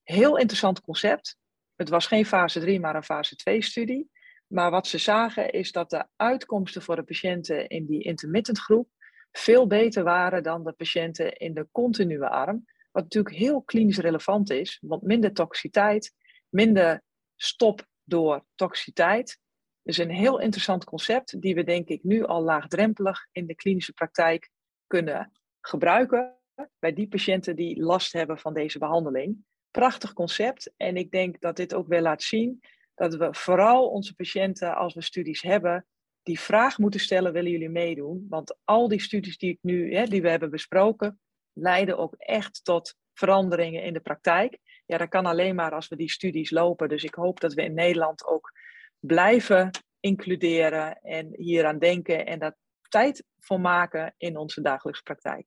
Heel 0.02 0.36
interessant 0.36 0.80
concept. 0.80 1.36
Het 1.76 1.88
was 1.88 2.06
geen 2.06 2.26
fase 2.26 2.60
3, 2.60 2.80
maar 2.80 2.94
een 2.94 3.02
fase 3.02 3.36
2 3.36 3.62
studie. 3.62 4.10
Maar 4.46 4.70
wat 4.70 4.86
ze 4.86 4.98
zagen 4.98 5.50
is 5.50 5.72
dat 5.72 5.90
de 5.90 6.06
uitkomsten 6.16 6.82
voor 6.82 6.96
de 6.96 7.02
patiënten 7.02 7.68
in 7.68 7.86
die 7.86 8.02
intermittent 8.02 8.58
groep 8.58 8.88
veel 9.32 9.66
beter 9.66 10.04
waren 10.04 10.42
dan 10.42 10.64
de 10.64 10.72
patiënten 10.72 11.32
in 11.32 11.54
de 11.54 11.68
continue 11.72 12.26
arm. 12.26 12.64
Wat 12.90 13.02
natuurlijk 13.02 13.34
heel 13.34 13.62
klinisch 13.62 13.98
relevant 13.98 14.50
is, 14.50 14.78
want 14.80 15.02
minder 15.02 15.32
toxiteit, 15.32 16.14
minder 16.48 17.02
stop 17.38 17.86
door 18.04 18.44
toxiteit. 18.54 19.38
Dus 19.82 19.98
een 19.98 20.10
heel 20.10 20.40
interessant 20.40 20.84
concept 20.84 21.40
die 21.40 21.54
we 21.54 21.64
denk 21.64 21.88
ik 21.88 22.02
nu 22.02 22.24
al 22.24 22.42
laagdrempelig 22.42 23.28
in 23.32 23.46
de 23.46 23.54
klinische 23.54 23.92
praktijk 23.92 24.50
kunnen 24.86 25.32
gebruiken 25.60 26.36
bij 26.78 26.92
die 26.92 27.08
patiënten 27.08 27.56
die 27.56 27.82
last 27.82 28.12
hebben 28.12 28.38
van 28.38 28.54
deze 28.54 28.78
behandeling. 28.78 29.44
Prachtig 29.70 30.12
concept 30.12 30.72
en 30.76 30.96
ik 30.96 31.10
denk 31.10 31.40
dat 31.40 31.56
dit 31.56 31.74
ook 31.74 31.88
wel 31.88 32.00
laat 32.00 32.22
zien 32.22 32.60
dat 32.98 33.14
we 33.14 33.28
vooral 33.30 33.88
onze 33.88 34.14
patiënten, 34.14 34.76
als 34.76 34.94
we 34.94 35.02
studies 35.02 35.42
hebben, 35.42 35.86
die 36.22 36.40
vraag 36.40 36.78
moeten 36.78 37.00
stellen: 37.00 37.32
willen 37.32 37.50
jullie 37.50 37.68
meedoen? 37.68 38.26
Want 38.28 38.58
al 38.64 38.88
die 38.88 39.00
studies 39.00 39.38
die, 39.38 39.50
ik 39.50 39.58
nu, 39.60 39.94
hè, 39.94 40.04
die 40.04 40.22
we 40.22 40.30
hebben 40.30 40.50
besproken, 40.50 41.20
leiden 41.52 41.98
ook 41.98 42.14
echt 42.14 42.64
tot 42.64 42.94
veranderingen 43.12 43.82
in 43.82 43.92
de 43.92 44.00
praktijk. 44.00 44.58
Ja, 44.88 44.98
dat 44.98 45.08
kan 45.08 45.26
alleen 45.26 45.54
maar 45.54 45.72
als 45.72 45.88
we 45.88 45.96
die 45.96 46.10
studies 46.10 46.50
lopen. 46.50 46.88
Dus 46.88 47.04
ik 47.04 47.14
hoop 47.14 47.40
dat 47.40 47.54
we 47.54 47.62
in 47.62 47.74
Nederland 47.74 48.26
ook 48.26 48.52
blijven 48.98 49.70
includeren 50.00 51.00
en 51.02 51.28
hieraan 51.32 51.78
denken 51.78 52.26
en 52.26 52.38
daar 52.38 52.56
tijd 52.88 53.24
voor 53.38 53.60
maken 53.60 54.14
in 54.16 54.36
onze 54.36 54.60
dagelijkse 54.60 55.02
praktijk. 55.02 55.46